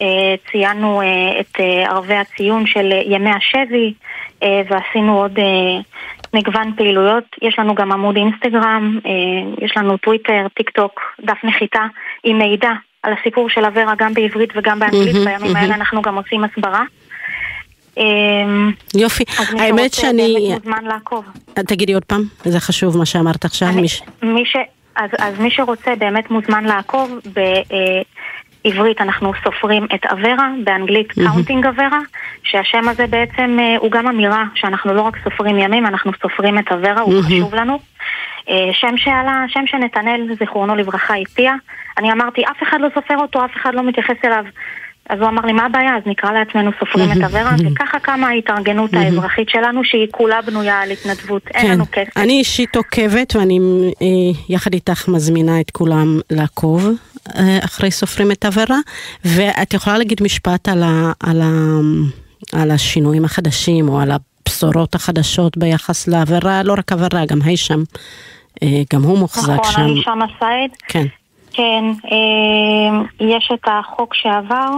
אה, 0.02 0.36
ציינו 0.52 1.02
אה, 1.02 1.40
את 1.40 1.60
אה, 1.60 1.90
ערבי 1.90 2.16
הציון 2.16 2.68
של 2.68 2.92
ימי 3.06 3.30
השבי 3.30 3.94
ועשינו 4.70 5.22
עוד 5.22 5.40
מגוון 6.34 6.74
פעילויות. 6.78 7.24
יש 7.42 7.60
לנו 7.60 7.76
גם 7.76 7.92
עמוד 7.92 8.16
אינסטגרם, 8.16 9.00
יש 9.62 9.78
לנו 9.78 9.98
טוויטר, 9.98 10.48
טיק 10.54 10.70
טוק, 10.70 11.02
דף 11.22 11.38
נחיתה 11.44 11.86
עם 12.24 12.38
מידע 12.38 12.72
על 13.04 13.14
הסיפור 13.20 13.50
של 13.50 13.66
אברה 13.66 13.94
גם 13.98 14.14
בעברית 14.14 14.50
וגם 14.56 14.80
באנגלית. 14.80 15.16
מהמם, 15.16 15.26
בימים 15.26 15.42
מהמם. 15.42 15.56
האלה 15.56 15.76
אנחנו 15.76 16.02
גם 16.02 16.16
עושים 16.16 16.44
הסברה. 16.44 16.84
אה, 17.98 18.04
יופי. 18.96 19.24
אז 19.40 19.54
מי 19.54 19.62
האמת 19.62 19.78
שרוצה 19.94 20.02
שאני... 20.02 20.54
מוזמן 20.54 20.84
לעקוב. 20.86 21.26
תגידי 21.54 21.94
עוד 21.94 22.06
פעם, 22.06 22.22
זה 22.44 22.60
חשוב 22.60 22.98
מה 22.98 23.06
שאמרת 23.06 23.46
עכשיו. 23.46 23.68
אני- 23.68 23.82
מי 23.82 23.88
ש- 23.88 24.02
מי 24.24 24.46
ש... 24.46 24.56
אז, 24.96 25.10
אז 25.20 25.40
מי 25.40 25.52
שרוצה 25.52 25.96
באמת 25.96 26.32
מוזמן 26.32 26.64
לעקוב 26.64 27.20
בעברית 28.66 29.02
אנחנו 29.02 29.32
סופרים 29.44 29.86
את 29.96 30.06
אברה, 30.06 30.50
באנגלית 30.64 31.12
Counting 31.12 31.66
Avera, 31.66 32.00
שהשם 32.44 32.90
הזה 32.90 33.08
בעצם 33.08 33.58
אה, 33.60 33.76
הוא 33.80 33.92
גם 33.92 34.08
אמירה 34.08 34.44
שאנחנו 34.56 34.94
לא 34.94 35.02
רק 35.02 35.18
סופרים 35.24 35.60
ימים, 35.60 35.86
אנחנו 35.86 36.12
סופרים 36.22 36.60
את 36.60 36.72
אברה, 36.72 37.02
הוא 37.02 37.14
חשוב 37.24 37.56
לנו. 37.56 37.80
אה, 38.50 38.56
שם 38.74 38.98
שעלה, 38.98 39.46
שם 39.48 39.64
שנתנאל, 39.68 40.28
זיכרונו 40.40 40.76
לברכה, 40.76 41.14
הציע. 41.16 41.54
אני 41.98 42.12
אמרתי, 42.12 42.42
אף 42.44 42.64
אחד 42.64 42.78
לא 42.82 42.88
סופר 42.96 43.18
אותו, 43.18 43.46
אף 43.46 43.52
אחד 43.56 43.76
לא 43.76 43.84
מתייחס 43.84 44.16
אליו. 44.26 44.44
אז 45.10 45.20
הוא 45.20 45.28
אמר 45.28 45.42
לי, 45.42 45.54
מה 45.54 45.66
הבעיה? 45.66 45.98
אז 45.98 46.04
נקרא 46.06 46.32
לעצמנו 46.32 46.72
סופרים 46.80 47.12
את 47.12 47.24
אברה, 47.24 47.56
וככה 47.74 48.00
קמה 48.00 48.28
ההתארגנות 48.28 48.94
האזרחית 48.94 49.50
שלנו, 49.50 49.84
שהיא 49.84 50.08
כולה 50.12 50.42
בנויה 50.42 50.82
על 50.82 50.92
התנדבות. 50.92 51.48
אין 51.48 51.68
כן, 51.68 51.72
לנו 51.72 51.86
כסף. 51.92 52.18
אני 52.18 52.40
אישית 52.40 52.76
עוקבת 52.76 53.36
ואני 53.36 53.60
אה, 54.02 54.08
יחד 54.50 54.74
איתך 54.74 55.08
מזמינה 55.08 55.62
את 55.62 55.72
כולם 55.72 56.20
לעקוב 56.30 56.90
אה, 57.36 57.60
אחרי 57.66 57.92
סופרים 57.92 58.32
את 58.32 58.46
עבירה 58.46 58.78
ואת 59.26 59.74
יכולה 59.74 59.98
להגיד 59.98 60.24
משפט 60.24 60.70
על, 60.70 60.84
ה, 60.84 61.12
על, 61.20 61.42
ה, 61.42 61.48
על 62.54 62.72
השינויים 62.72 63.26
החדשים 63.26 63.90
או 63.90 64.00
על 64.00 64.12
הבשורות 64.12 64.96
החדשות 64.96 65.58
ביחס 65.58 66.08
לעבירה, 66.08 66.64
לא 66.64 66.74
רק 66.74 66.92
עבירה, 66.92 67.26
גם 67.26 67.42
הישם, 67.42 67.84
אה, 68.64 68.68
גם 68.94 69.04
הוא 69.04 69.18
מוחזק 69.18 69.54
נכון, 69.54 69.72
שם. 69.72 69.86
הישאם 69.86 70.22
א-סייד. 70.22 70.72
כן. 70.88 71.06
כן, 71.60 71.86
אה, 72.12 73.02
יש 73.20 73.52
את 73.54 73.68
החוק 73.68 74.14
שעבר, 74.14 74.70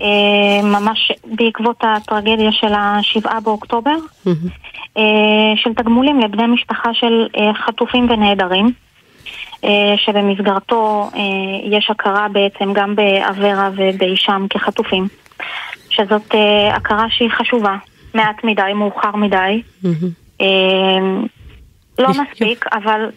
אה, 0.00 0.62
ממש 0.62 1.12
בעקבות 1.24 1.76
הטרגדיה 1.82 2.52
של 2.52 2.72
השבעה 2.76 3.40
באוקטובר. 3.40 3.96
אה, 4.98 5.02
של 5.56 5.74
תגמולים 5.74 6.20
לבני 6.20 6.46
משפחה 6.46 6.94
של 6.94 7.26
חטופים 7.66 8.06
ונעדרים, 8.10 8.72
שבמסגרתו 9.96 11.10
יש 11.64 11.90
הכרה 11.90 12.26
בעצם 12.32 12.72
גם 12.72 12.94
באברה 12.94 13.70
ובהישאם 13.76 14.48
כחטופים, 14.48 15.08
שזאת 15.90 16.34
הכרה 16.72 17.06
שהיא 17.10 17.30
חשובה, 17.30 17.76
מעט 18.14 18.44
מדי, 18.44 18.72
מאוחר 18.74 19.16
מדי. 19.16 19.62
לא. 21.98 22.08
מספיק, 22.08 22.64
אבל... 22.72 23.10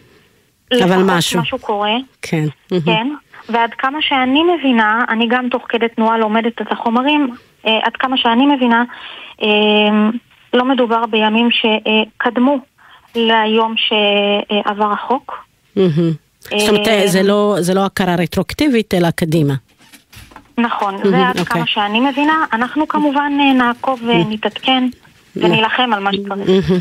אבל 0.84 1.02
משהו. 1.02 1.40
משהו 1.40 1.58
קורה. 1.58 1.94
כן. 2.22 2.44
כן, 2.84 3.06
ועד 3.48 3.70
כמה 3.78 3.98
שאני 4.02 4.40
מבינה, 4.58 5.04
אני 5.08 5.26
גם 5.28 5.48
תוך 5.48 5.62
כדי 5.68 5.86
תנועה 5.88 6.18
לומדת 6.18 6.62
את 6.62 6.72
החומרים, 6.72 7.34
אה, 7.66 7.78
עד 7.82 7.92
כמה 7.98 8.16
שאני 8.16 8.46
מבינה, 8.46 8.84
אה, 9.42 9.48
לא 10.54 10.64
מדובר 10.64 11.06
בימים 11.06 11.48
שקדמו 11.50 12.58
ליום 13.14 13.74
שעבר 13.76 14.92
החוק. 14.92 15.44
מהמם. 15.76 16.12
זאת 16.40 16.68
אומרת, 16.68 16.88
אה, 16.88 17.02
זה 17.06 17.22
לא- 17.22 17.56
זה 17.60 17.74
לא 17.74 17.84
הכרה 17.86 18.14
רטרואקטיבית 18.14 18.94
אלא 18.94 19.10
קדימה. 19.10 19.54
נכון, 20.58 20.96
זה 21.04 21.16
עד 21.28 21.38
אוקיי. 21.38 21.44
כמה 21.44 21.66
שאני 21.66 22.00
מבינה. 22.00 22.44
אנחנו 22.52 22.88
כמובן 22.88 23.32
אה, 23.40 23.52
נעקוב 23.52 24.00
ונתעדכן 24.06 24.84
ונילחם 25.36 25.90
על 25.92 26.02
מה 26.02 26.10
שצריך. 26.12 26.72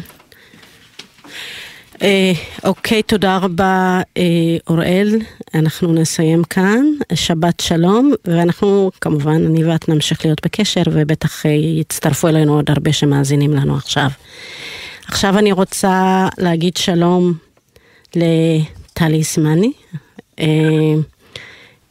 אה, 2.01 2.31
אוקיי, 2.63 3.03
תודה 3.03 3.37
רבה 3.37 4.01
אה, 4.17 4.23
אוראל, 4.69 5.15
אנחנו 5.53 5.93
נסיים 5.93 6.43
כאן, 6.43 6.85
שבת 7.13 7.59
שלום, 7.59 8.13
ואנחנו 8.25 8.91
כמובן, 9.01 9.45
אני 9.45 9.65
ואת 9.65 9.89
נמשיך 9.89 10.25
להיות 10.25 10.45
בקשר, 10.45 10.81
ובטח 10.91 11.45
אה, 11.45 11.51
יצטרפו 11.51 12.27
אלינו 12.27 12.55
עוד 12.55 12.69
הרבה 12.69 12.93
שמאזינים 12.93 13.53
לנו 13.53 13.75
עכשיו. 13.75 14.07
עכשיו 15.07 15.37
אני 15.37 15.51
רוצה 15.51 16.27
להגיד 16.37 16.77
שלום 16.77 17.33
לטלי 18.15 19.23
סמני. 19.23 19.71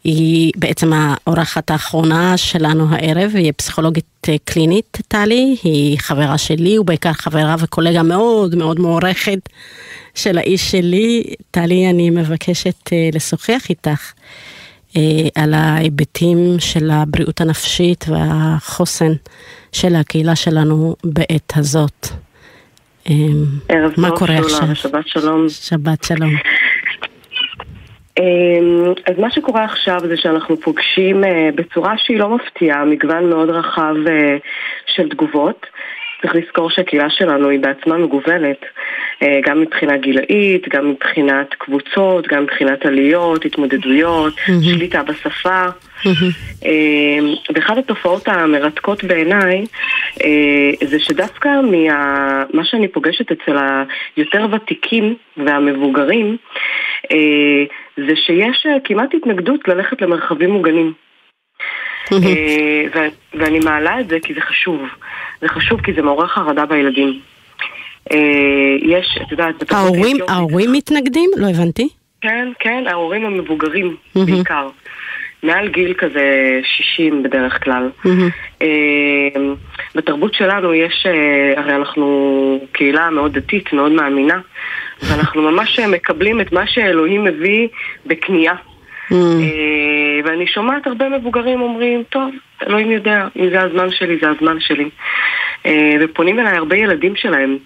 היא 0.07 0.53
בעצם 0.57 0.91
האורחת 0.93 1.71
האחרונה 1.71 2.37
שלנו 2.37 2.87
הערב, 2.91 3.31
היא 3.35 3.53
פסיכולוגית 3.57 4.05
אה, 4.29 4.37
קלינית, 4.45 4.99
טלי, 5.09 5.57
היא 5.63 5.99
חברה 5.99 6.39
שלי, 6.39 6.79
ובעיקר 6.79 7.13
חברה 7.13 7.57
וקולגה 7.59 8.03
מאוד 8.03 8.55
מאוד 8.55 8.81
מוערכת 8.81 9.39
של 10.15 10.39
האיש 10.39 10.71
שלי. 10.71 11.23
טלי, 11.51 11.91
אני 11.91 12.11
מבקשת 12.11 12.93
אה, 12.93 13.09
לשוחח 13.13 13.63
איתך 13.71 14.13
אה, 14.97 15.03
על 15.35 15.55
ההיבטים 15.55 16.57
של 16.59 16.91
הבריאות 16.91 17.41
הנפשית 17.41 18.05
והחוסן 18.09 19.13
של 19.73 19.95
הקהילה 19.95 20.37
שלנו 20.37 20.97
בעת 21.05 21.53
הזאת. 21.57 22.09
ערב 23.69 23.93
מה 23.97 24.11
קורה 24.11 24.39
עכשיו? 24.39 24.75
שבת 24.75 25.09
שלום. 25.09 25.47
שבת 25.49 26.05
שלום. 26.05 26.31
אמ, 28.19 28.93
אז 29.07 29.19
מה 29.19 29.31
שקורה 29.31 29.65
עכשיו 29.65 30.01
זה 30.09 30.17
שאנחנו 30.17 30.57
פוגשים 30.57 31.25
אה, 31.25 31.49
בצורה 31.55 31.95
שהיא 31.99 32.19
לא 32.19 32.29
מפתיעה 32.29 32.85
מגוון 32.85 33.31
מאוד 33.31 33.51
רחב 33.51 33.95
אה, 34.09 34.37
של 34.87 35.09
תגובות. 35.09 35.67
צריך 36.23 36.35
לזכור 36.35 36.71
שהקהילה 36.71 37.11
שלנו 37.11 37.49
היא 37.49 37.61
בעצמה 37.61 37.97
מגוונת, 37.99 38.65
אה, 39.23 39.41
גם 39.47 39.61
מבחינה 39.61 39.97
גילאית, 39.97 40.69
גם 40.69 40.91
מבחינת 40.91 41.55
קבוצות, 41.59 42.27
גם 42.27 42.43
מבחינת 42.43 42.87
עליות, 42.87 43.45
התמודדויות, 43.45 44.35
שליטה 44.63 45.03
בשפה. 45.03 45.65
אה, 46.65 47.19
ואחת 47.55 47.79
התופעות 47.79 48.29
המרתקות 48.29 49.05
בעיניי 49.05 49.65
אה, 50.25 50.87
זה 50.87 51.01
שדווקא 51.01 51.49
מה 52.55 52.65
שאני 52.65 52.89
פוגשת 52.89 53.33
אצל 53.33 53.57
היותר 54.17 54.47
ותיקים 54.53 55.15
והמבוגרים 55.37 56.37
אה, 57.13 57.65
זה 57.97 58.17
שיש 58.17 58.67
כמעט 58.85 59.15
התנגדות 59.15 59.69
ללכת 59.69 60.03
למרחבים 60.03 60.51
מוגנים. 60.51 60.93
ו- 62.95 63.09
ואני 63.35 63.59
מעלה 63.59 64.01
את 64.01 64.09
זה 64.09 64.19
כי 64.23 64.35
זה 64.35 64.41
חשוב. 64.41 64.83
זה 65.41 65.49
חשוב 65.49 65.81
כי 65.81 65.93
זה 65.93 66.03
מעורר 66.03 66.27
חרדה 66.27 66.67
בילדים. 66.67 67.21
יש, 68.83 69.19
את 69.23 69.33
יודעת, 69.33 69.73
ההורים, 70.29 70.73
מתנגדים? 70.73 71.31
לא 71.37 71.47
הבנתי. 71.51 71.89
כן, 72.21 72.49
כן, 72.59 72.85
ההורים 72.87 73.25
המבוגרים. 73.25 73.97
בעיקר. 74.15 74.69
מעל 75.43 75.69
גיל 75.69 75.95
כזה 75.95 76.61
60 76.65 77.23
בדרך 77.23 77.65
כלל. 77.65 77.91
אה, 78.63 78.67
בתרבות 79.95 80.35
שלנו 80.35 80.75
יש, 80.75 81.07
אה, 81.07 81.61
הרי 81.61 81.75
אנחנו 81.75 82.61
קהילה 82.73 83.11
מאוד 83.11 83.33
דתית, 83.33 83.73
מאוד 83.73 83.93
מאמינה, 83.93 84.41
ואנחנו 85.03 85.43
ממש 85.43 85.81
מקבלים 85.81 86.41
את 86.41 86.53
מה 86.53 86.67
שאלוהים 86.67 87.25
מביא. 87.25 87.69
מהמם. 89.11 89.41
אה, 89.43 90.21
ואני 90.25 90.47
שומעת 90.47 90.87
הרבה 90.87 91.09
מבוגרים 91.09 91.61
אומרים, 91.61 92.03
טוב, 92.09 92.31
אלוהים 92.67 92.91
יודע, 92.91 93.27
אם 93.37 93.51
זה 93.51 93.63
הזמן 93.63 93.91
שלי, 93.91 94.19
זה 94.23 94.31
הזמן 94.31 94.61
שלי. 94.61 94.89
אה, 95.67 95.93
ופונים 96.01 96.39
אליי 96.41 96.57
הרבה 96.57 96.77
ילדים 96.77 97.17
שלהם, 97.17 97.51
אה, 97.51 97.59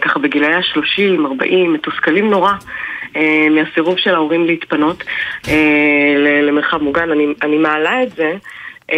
ככה 0.00 0.18
בגילאי 0.18 0.54
ה-30, 0.54 1.26
40, 1.26 1.72
מתוסכלים 1.72 2.30
נורא 2.30 2.52
אה, 3.16 3.46
מהסירוב 3.50 3.98
של 3.98 4.14
ההורים 4.14 4.46
להתפנות 4.46 5.04
אה, 5.48 6.40
למרחב 6.42 6.82
מוגן. 6.82 7.10
אני, 7.10 7.26
אני 7.42 7.58
מעלה 7.58 8.02
את 8.02 8.10
זה. 8.16 8.36
אה, 8.92 8.96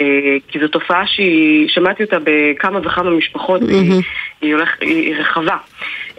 אה, 0.00 0.36
כי 0.48 0.58
זו 0.60 0.68
תופעה 0.68 1.06
שהיא, 1.06 1.68
שמעתי 1.68 2.02
אותה 2.02 2.16
בכמה 2.24 2.78
וכמה 2.84 3.10
משפחות, 3.10 3.62
והיא 3.62 4.02
היא, 4.40 4.54
הולך, 4.54 4.68
היא, 4.80 5.14
רחבה. 5.16 5.56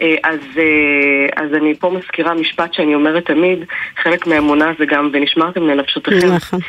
אה, 0.02 0.14
אז, 0.24 0.38
אה, 0.58 1.44
אז 1.44 1.54
אני 1.54 1.74
פה 1.74 1.90
מזכירה 1.90 2.34
משפט 2.34 2.74
שאני 2.74 2.94
אומרת 2.94 3.26
תמיד, 3.26 3.64
חלק 4.02 4.26
מהאמונה 4.26 4.72
זה 4.78 4.86
גם 4.86 5.10
ונשמרתם 5.12 5.62
לנפשותיכם. 5.62 6.34
נכון. 6.34 6.60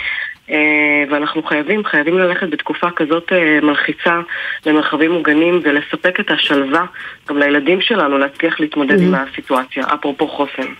אה, 0.51 1.03
ואנחנו 1.11 1.43
חייבים, 1.43 1.83
חייבים 1.85 2.17
ללכת 2.17 2.49
בתקופה 2.49 2.87
כזאת 2.95 3.31
אה, 3.31 3.59
מלחיצה 3.61 4.19
למרחבים 4.65 5.11
מוגנים 5.11 5.61
ולספק 5.63 6.19
את 6.19 6.31
השלווה 6.31 6.85
גם 7.29 7.37
לילדים 7.37 7.81
שלנו 7.81 8.17
להצליח 8.17 8.59
להתמודד 8.59 9.01
עם 9.01 9.15
הסיטואציה, 9.15 9.83
אפרופו 9.93 10.27
חוסן. 10.27 10.71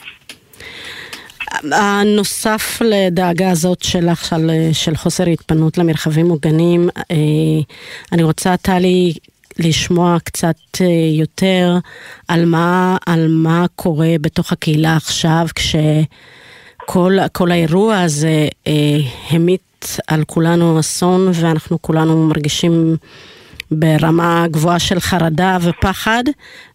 הנוסף 1.72 2.82
לדאגה 2.82 3.52
הזאת 3.52 3.82
שלך 3.84 4.26
של, 4.26 4.50
של 4.74 4.96
חוסר 4.96 5.24
התפנות 5.24 5.78
למרחבים 5.78 6.26
מוגנים, 6.26 6.90
אה, 7.12 7.16
אני 8.12 8.24
רוצה, 8.24 8.58
טלי, 8.58 9.14
לשמוע 9.60 10.18
קצת 10.24 10.82
יותר 11.20 11.78
על 12.28 12.46
מה, 12.46 12.98
על 13.06 13.28
מה 13.30 13.66
קורה 13.76 14.10
בתוך 14.22 14.52
הקהילה 14.52 14.96
עכשיו, 14.96 15.46
כשכל 16.92 17.52
האירוע 17.52 18.00
הזה 18.00 18.48
אה, 18.68 18.98
המיט 19.30 19.86
על 20.08 20.24
כולנו 20.24 20.80
אסון 20.80 21.32
ואנחנו 21.34 21.82
כולנו 21.82 22.28
מרגישים 22.28 22.96
ברמה 23.72 24.46
גבוהה 24.52 24.80
של 24.80 25.00
חרדה 25.00 25.58
ופחד, 25.62 26.24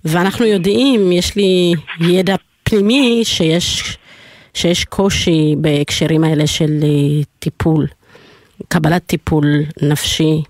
ואנחנו 0.04 0.46
יודעים, 0.46 1.12
יש 1.12 1.36
לי 1.36 1.72
ידע 2.00 2.34
פנימי 2.62 3.20
שיש, 3.24 3.98
שיש 4.54 4.84
קושי 4.84 5.54
בהקשרים 5.58 6.24
האלה 6.24 6.46
של 6.46 6.80
אה, 6.82 7.22
טיפול, 7.38 7.86
קבלת 8.68 9.02
טיפול 9.06 9.62
נפשי, 9.82 10.42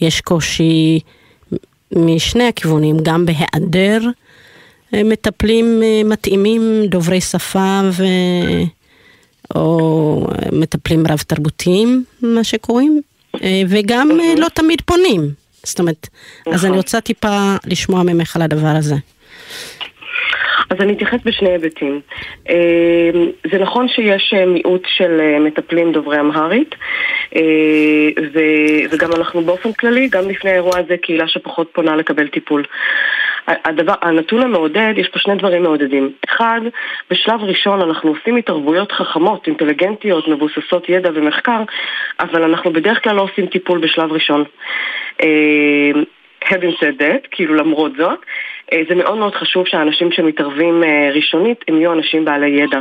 יש 0.00 0.20
קושי 0.20 1.00
משני 1.96 2.44
הכיוונים, 2.44 2.96
גם 3.02 3.26
בהיעדר 3.26 4.00
אה, 4.94 5.04
מטפלים 5.04 5.80
אה, 5.82 6.02
מתאימים, 6.04 6.82
דוברי 6.86 7.20
שפה 7.20 7.80
ו... 7.92 8.04
או 9.54 10.26
מטפלים 10.52 11.06
רב 11.10 11.18
תרבותיים, 11.18 12.04
מה 12.22 12.44
שקוראים, 12.44 13.00
וגם 13.68 14.10
לא 14.38 14.48
תמיד 14.48 14.80
פונים. 14.80 15.30
זאת 15.62 15.80
אומרת, 15.80 16.08
אז 16.46 16.64
אני 16.64 16.70
נכון. 16.70 16.76
רוצה 16.76 17.00
טיפה 17.00 17.56
לשמוע 17.66 18.02
ממך 18.02 18.36
על 18.36 18.42
הדבר 18.42 18.74
הזה. 18.78 18.94
אז 20.72 20.80
אני 20.80 20.92
אתייחס 20.92 21.18
בשני 21.24 21.50
היבטים. 21.50 22.00
אה, 22.48 23.10
זה 23.52 23.58
נכון 23.58 23.88
שיש 23.88 24.34
אה, 24.36 24.46
מיעוט 24.46 24.82
של 24.86 25.20
אה, 25.20 25.38
מטפלים 25.38 25.92
דוברי 25.92 26.20
אמהרית, 26.20 26.74
וגם 28.92 29.12
אנחנו 29.12 29.42
באופן 29.42 29.72
כללי, 29.72 30.08
גם 30.08 30.28
לפני 30.28 30.50
האירוע 30.50 30.78
הזה, 30.78 30.96
קהילה 31.02 31.28
שפחות 31.28 31.70
פונה 31.72 31.96
לקבל 31.96 32.28
טיפול. 32.28 32.64
הדבר, 33.46 33.94
הנתון 34.02 34.42
המעודד, 34.42 34.94
יש 34.96 35.08
פה 35.08 35.18
שני 35.18 35.34
דברים 35.34 35.62
מעודדים. 35.62 36.12
אחד, 36.28 36.60
בשלב 37.10 37.42
ראשון 37.42 37.80
אנחנו 37.80 38.10
עושים 38.10 38.36
התערבויות 38.36 38.92
חכמות, 38.92 39.46
אינטליגנטיות, 39.46 40.28
מבוססות 40.28 40.88
ידע 40.88 41.10
ומחקר, 41.14 41.62
אבל 42.20 42.42
אנחנו 42.42 42.72
בדרך 42.72 43.04
כלל 43.04 43.16
לא 43.16 43.22
עושים 43.22 43.46
טיפול 43.46 43.78
בשלב 43.78 44.12
ראשון. 44.12 44.44
having 46.44 46.74
said 46.80 47.00
that, 47.00 47.28
כאילו 47.30 47.54
למרות 47.54 47.92
זאת, 47.96 48.18
זה 48.88 48.94
מאוד 48.94 49.18
מאוד 49.18 49.34
חשוב 49.34 49.66
שהאנשים 49.66 50.12
שמתערבים 50.12 50.82
ראשונית 51.14 51.64
הם 51.68 51.80
יהיו 51.80 51.92
אנשים 51.92 52.24
בעלי 52.24 52.50
ידע. 52.50 52.80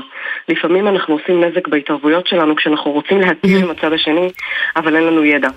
לפעמים 0.49 0.87
אנחנו 0.87 1.13
עושים 1.13 1.43
נזק 1.43 1.67
בהתערבויות 1.67 2.27
שלנו 2.27 2.55
כשאנחנו 2.55 2.91
רוצים 2.91 3.21
להטיל 3.21 3.63
עם 3.63 3.71
הצד 3.71 3.93
השני, 3.93 4.29
אבל 4.75 4.95
אין 4.95 5.03
לנו 5.03 5.25
ידע. 5.25 5.49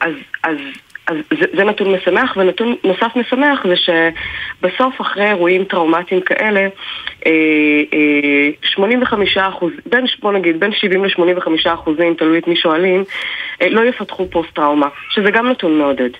אז, 0.00 0.14
אז 0.42 0.56
אז 1.06 1.16
זה, 1.40 1.46
זה 1.56 1.64
נתון 1.64 1.94
משמח, 1.94 2.36
ונתון 2.36 2.76
נוסף 2.84 3.16
משמח 3.16 3.66
זה 3.68 3.74
שבסוף 3.76 5.00
אחרי 5.00 5.28
אירועים 5.28 5.64
טראומטיים 5.64 6.20
כאלה, 6.20 6.60
אה, 7.26 7.30
אה, 7.94 8.48
85 8.62 9.38
אחוז, 9.38 9.72
בין, 9.86 10.04
בוא 10.20 10.32
נגיד, 10.32 10.60
בין 10.60 10.72
70 10.72 11.04
ל-85 11.04 11.74
אחוזים, 11.74 12.14
תלוי 12.14 12.38
את 12.38 12.48
מי 12.48 12.56
שואלים, 12.56 13.04
אה, 13.62 13.68
לא 13.68 13.88
יפתחו 13.88 14.26
פוסט-טראומה, 14.30 14.88
שזה 15.10 15.30
גם 15.30 15.48
נתון 15.48 15.78
מעודד. 15.78 16.10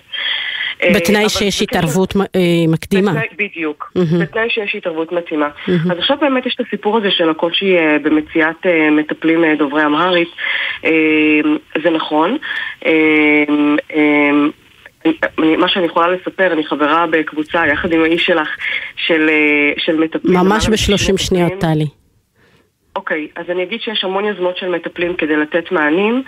בתנאי 0.95 1.29
שיש 1.29 1.61
התערבות 1.61 2.13
מקדימה. 2.67 3.11
בתנאי, 3.11 3.27
בדיוק, 3.37 3.91
mm-hmm. 3.97 4.21
בתנאי 4.21 4.49
שיש 4.49 4.75
התערבות 4.75 5.11
מתאימה. 5.11 5.47
Mm-hmm. 5.47 5.91
אז 5.91 5.97
עכשיו 5.97 6.17
באמת 6.21 6.45
יש 6.45 6.55
את 6.55 6.65
הסיפור 6.67 6.97
הזה 6.97 7.11
של 7.11 7.29
הקושי 7.29 7.75
במציאת 8.01 8.65
מטפלים 8.91 9.55
דוברי 9.57 9.85
אמהרית. 9.85 10.29
זה 11.83 11.89
נכון. 11.89 12.37
מה 15.37 15.67
שאני 15.67 15.85
יכולה 15.85 16.07
לספר, 16.07 16.53
אני 16.53 16.65
חברה 16.65 17.05
בקבוצה 17.07 17.67
יחד 17.67 17.91
עם 17.91 18.03
האיש 18.03 18.25
שלך 18.25 18.49
של, 18.95 19.29
של 19.77 19.99
מטפלים. 19.99 20.33
ממש 20.33 20.69
בשלושים 20.69 21.17
שניות, 21.17 21.53
טלי. 21.59 21.87
אוקיי, 22.95 23.27
אז 23.35 23.45
אני 23.49 23.63
אגיד 23.63 23.81
שיש 23.81 24.03
המון 24.03 24.25
יוזמות 24.25 24.57
של 24.57 24.69
מטפלים 24.69 25.15
כדי 25.15 25.35
לתת 25.35 25.71
מענים, 25.71 26.23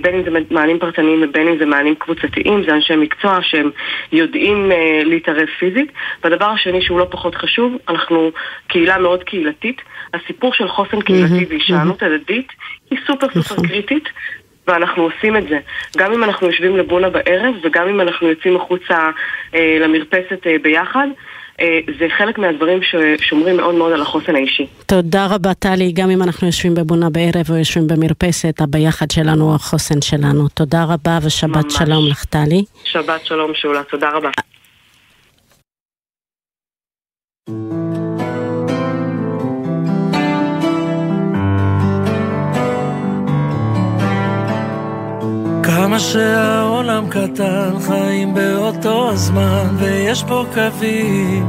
בין 0.00 0.14
אם 0.14 0.22
זה 0.24 0.30
מענים 0.50 0.78
פרטניים 0.78 1.22
ובין 1.22 1.48
אם 1.48 1.58
זה 1.58 1.66
מענים 1.66 1.94
קבוצתיים, 1.94 2.64
זה 2.66 2.74
אנשי 2.74 2.96
מקצוע 2.96 3.38
שהם 3.42 3.70
יודעים 4.12 4.70
להתערב 5.04 5.46
פיזית. 5.58 5.92
והדבר 6.24 6.44
השני 6.46 6.82
שהוא 6.82 6.98
לא 6.98 7.06
פחות 7.10 7.34
חשוב, 7.34 7.76
אנחנו 7.88 8.30
קהילה 8.66 8.98
מאוד 8.98 9.24
קהילתית. 9.24 9.80
הסיפור 10.14 10.54
של 10.54 10.68
חוסן 10.68 11.00
קהילתי 11.00 11.46
והישענות 11.48 12.02
הדדית 12.02 12.48
היא 12.90 12.98
סופר 13.06 13.26
סופר 13.42 13.62
קריטית. 13.68 14.08
ואנחנו 14.66 15.02
עושים 15.02 15.36
את 15.36 15.48
זה. 15.48 15.58
גם 15.96 16.12
אם 16.12 16.24
אנחנו 16.24 16.46
יושבים 16.46 16.76
לבונה 16.76 17.10
בערב 17.10 17.54
וגם 17.62 17.88
אם 17.88 18.00
אנחנו 18.00 18.28
יוצאים 18.28 18.56
החוצה 18.56 19.10
אה, 19.54 19.78
למרפסת 19.80 20.46
אה, 20.46 20.56
ביחד. 20.62 21.06
אה, 21.60 21.80
זה 21.98 22.06
חלק 22.18 22.38
מהדברים 22.38 22.80
ששומרים 22.82 23.56
מאוד 23.56 23.74
מאוד 23.74 23.92
על 23.92 24.02
החוסן 24.02 24.34
האישי. 24.34 24.66
תודה 24.86 25.26
רבה 25.26 25.54
טלי, 25.54 25.92
גם 25.92 26.10
אם 26.10 26.22
אנחנו 26.22 26.46
יושבים 26.46 26.74
בבונה 26.74 27.10
בערב 27.10 27.50
או 27.50 27.56
יושבים 27.56 27.86
במרפסת, 27.86 28.60
הביחד 28.60 29.10
שלנו 29.10 29.44
הוא 29.44 29.54
החוסן 29.54 30.00
שלנו. 30.00 30.48
תודה 30.48 30.84
רבה 30.84 31.18
ושבת 31.26 31.64
ממש. 31.64 31.74
שלום 31.74 32.06
לך 32.10 32.24
טלי. 32.24 32.64
שבת 32.84 33.24
שלום 33.24 33.54
שולה, 33.54 33.82
תודה 33.82 34.10
רבה. 34.10 34.30
כמה 45.92 46.00
שהעולם 46.00 47.08
קטן, 47.08 47.70
חיים 47.86 48.34
באותו 48.34 49.10
הזמן, 49.10 49.66
ויש 49.78 50.24
פה 50.28 50.44
קווים. 50.54 51.48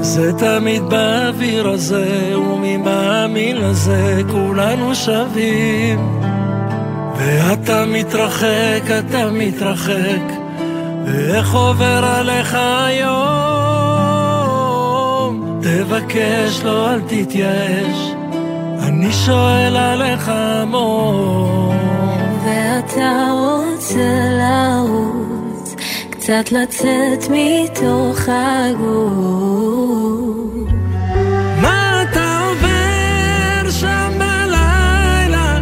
זה 0.00 0.32
תמיד 0.38 0.82
באוויר 0.82 1.68
הזה, 1.68 2.38
ומי 2.38 2.76
מאמין 2.76 3.56
לזה, 3.56 4.22
כולנו 4.30 4.94
שווים. 4.94 6.20
ואתה 7.16 7.84
מתרחק, 7.86 8.82
אתה 8.98 9.30
מתרחק, 9.30 10.22
ואיך 11.06 11.54
עובר 11.54 12.04
עליך 12.04 12.56
היום? 12.86 13.16
תבקש, 15.62 16.62
לא 16.64 16.94
אל 16.94 17.00
תתייאש, 17.00 18.12
אני 18.82 19.12
שואל 19.12 19.76
עליך 19.76 20.28
המון. 20.34 22.15
ואתה 22.76 23.32
רוצה 23.32 24.28
לרוץ, 24.38 25.74
קצת 26.10 26.52
לצאת 26.52 27.30
מתוך 27.30 28.18
הגוף. 28.28 29.56
מה 31.62 32.02
אתה 32.02 32.40
עובר 32.48 33.70
שם 33.70 34.12
בלילה? 34.18 35.58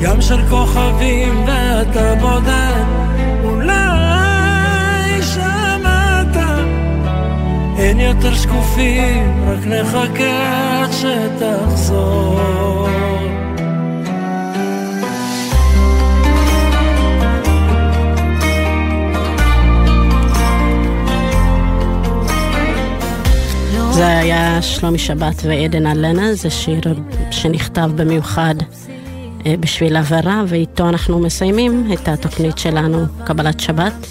ים 0.00 0.20
של 0.20 0.48
כוכבים 0.50 1.44
ואתה 1.46 2.14
בודד, 2.14 2.84
אולי 3.44 5.22
שמעת. 5.22 6.36
אין 7.78 8.00
יותר 8.00 8.34
שקופים, 8.34 9.44
רק 9.46 9.66
נחכה 9.66 10.82
עד 10.82 10.90
שתחזור. 10.92 12.42
זה 23.92 24.18
היה 24.18 24.62
שלומי 24.62 24.98
שבת 24.98 25.42
ועדן 25.44 25.86
אלנה, 25.86 26.34
זה 26.34 26.50
שיר 26.50 26.80
שנכתב 27.30 27.90
במיוחד 27.96 28.54
בשביל 29.60 29.96
אברה, 29.96 30.42
ואיתו 30.48 30.88
אנחנו 30.88 31.18
מסיימים 31.18 31.92
את 31.92 32.08
התוכנית 32.08 32.58
שלנו, 32.58 33.04
קבלת 33.24 33.60
שבת. 33.60 34.06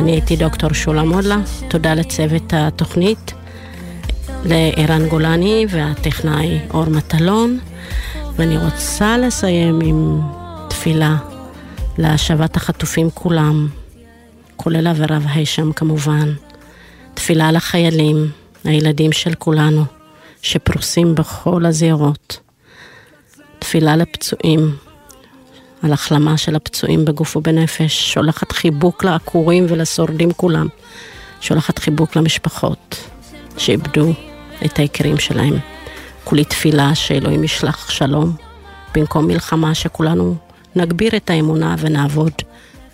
אני 0.00 0.12
הייתי 0.12 0.36
דוקטור 0.36 0.72
שולה 0.72 1.04
מודלה, 1.04 1.36
תודה 1.68 1.94
לצוות 1.94 2.52
התוכנית, 2.56 3.32
לערן 4.44 5.08
גולני 5.08 5.66
והטכנאי 5.68 6.58
אור 6.70 6.84
מטלון, 6.84 7.58
ואני 8.36 8.58
רוצה 8.58 9.18
לסיים 9.18 9.80
עם 9.84 10.20
תפילה 10.68 11.16
להשבת 11.98 12.56
החטופים 12.56 13.10
כולם, 13.14 13.68
כולל 14.56 14.88
אברה 14.88 15.18
והישם 15.22 15.72
כמובן. 15.72 16.32
תפילה 17.14 17.52
לחיילים. 17.52 18.41
הילדים 18.64 19.12
של 19.12 19.34
כולנו, 19.34 19.84
שפרוסים 20.42 21.14
בכל 21.14 21.66
הזירות. 21.66 22.40
תפילה 23.58 23.96
לפצועים, 23.96 24.76
על 25.82 25.92
החלמה 25.92 26.36
של 26.36 26.56
הפצועים 26.56 27.04
בגוף 27.04 27.36
ובנפש, 27.36 28.12
שולחת 28.12 28.52
חיבוק 28.52 29.04
לעקורים 29.04 29.66
ולשורדים 29.68 30.32
כולם, 30.32 30.66
שולחת 31.40 31.78
חיבוק 31.78 32.16
למשפחות 32.16 32.96
שאיבדו 33.58 34.12
את 34.64 34.78
היקירים 34.78 35.18
שלהם. 35.18 35.54
כולי 36.24 36.44
תפילה 36.44 36.94
שאלוהים 36.94 37.44
ישלח 37.44 37.90
שלום, 37.90 38.36
במקום 38.94 39.26
מלחמה 39.26 39.74
שכולנו 39.74 40.34
נגביר 40.76 41.16
את 41.16 41.30
האמונה 41.30 41.76
ונעבוד 41.78 42.32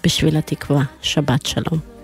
בשביל 0.04 0.36
התקווה. 0.36 0.82
שבת 1.02 1.46
שלום. 1.46 1.97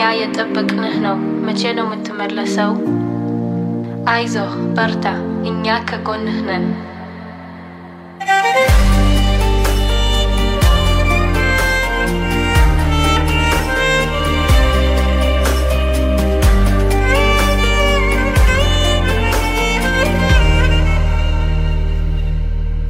የጠበቅንህ 0.20 0.96
ነው 1.06 1.16
መቼ 1.46 1.72
ነው 1.78 1.86
የምትመለሰው? 1.88 2.72
አይዞህ 4.08 4.52
በርታ፣ 4.76 5.06
እኛ 5.50 5.76
ከጎንህ 5.88 6.38
ነን። 6.48 6.66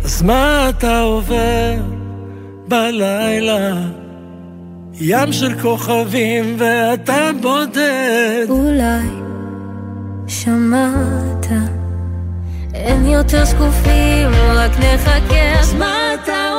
אז 0.04 0.22
מה 0.22 0.42
אתה 0.68 1.00
עובר 1.00 1.74
בלילה? 2.68 3.60
ים 4.99 5.33
של 5.33 5.61
כוכבים 5.61 6.55
ואתה 6.59 7.29
בודד. 7.41 8.45
אולי 8.49 9.07
שמעת, 10.27 11.47
אין 12.73 13.05
יותר 13.05 13.45
שקופים, 13.45 14.29
רק 14.55 14.71
נחכה. 14.79 15.59
אז 15.59 15.73
מה 15.73 16.13
אתה 16.13 16.49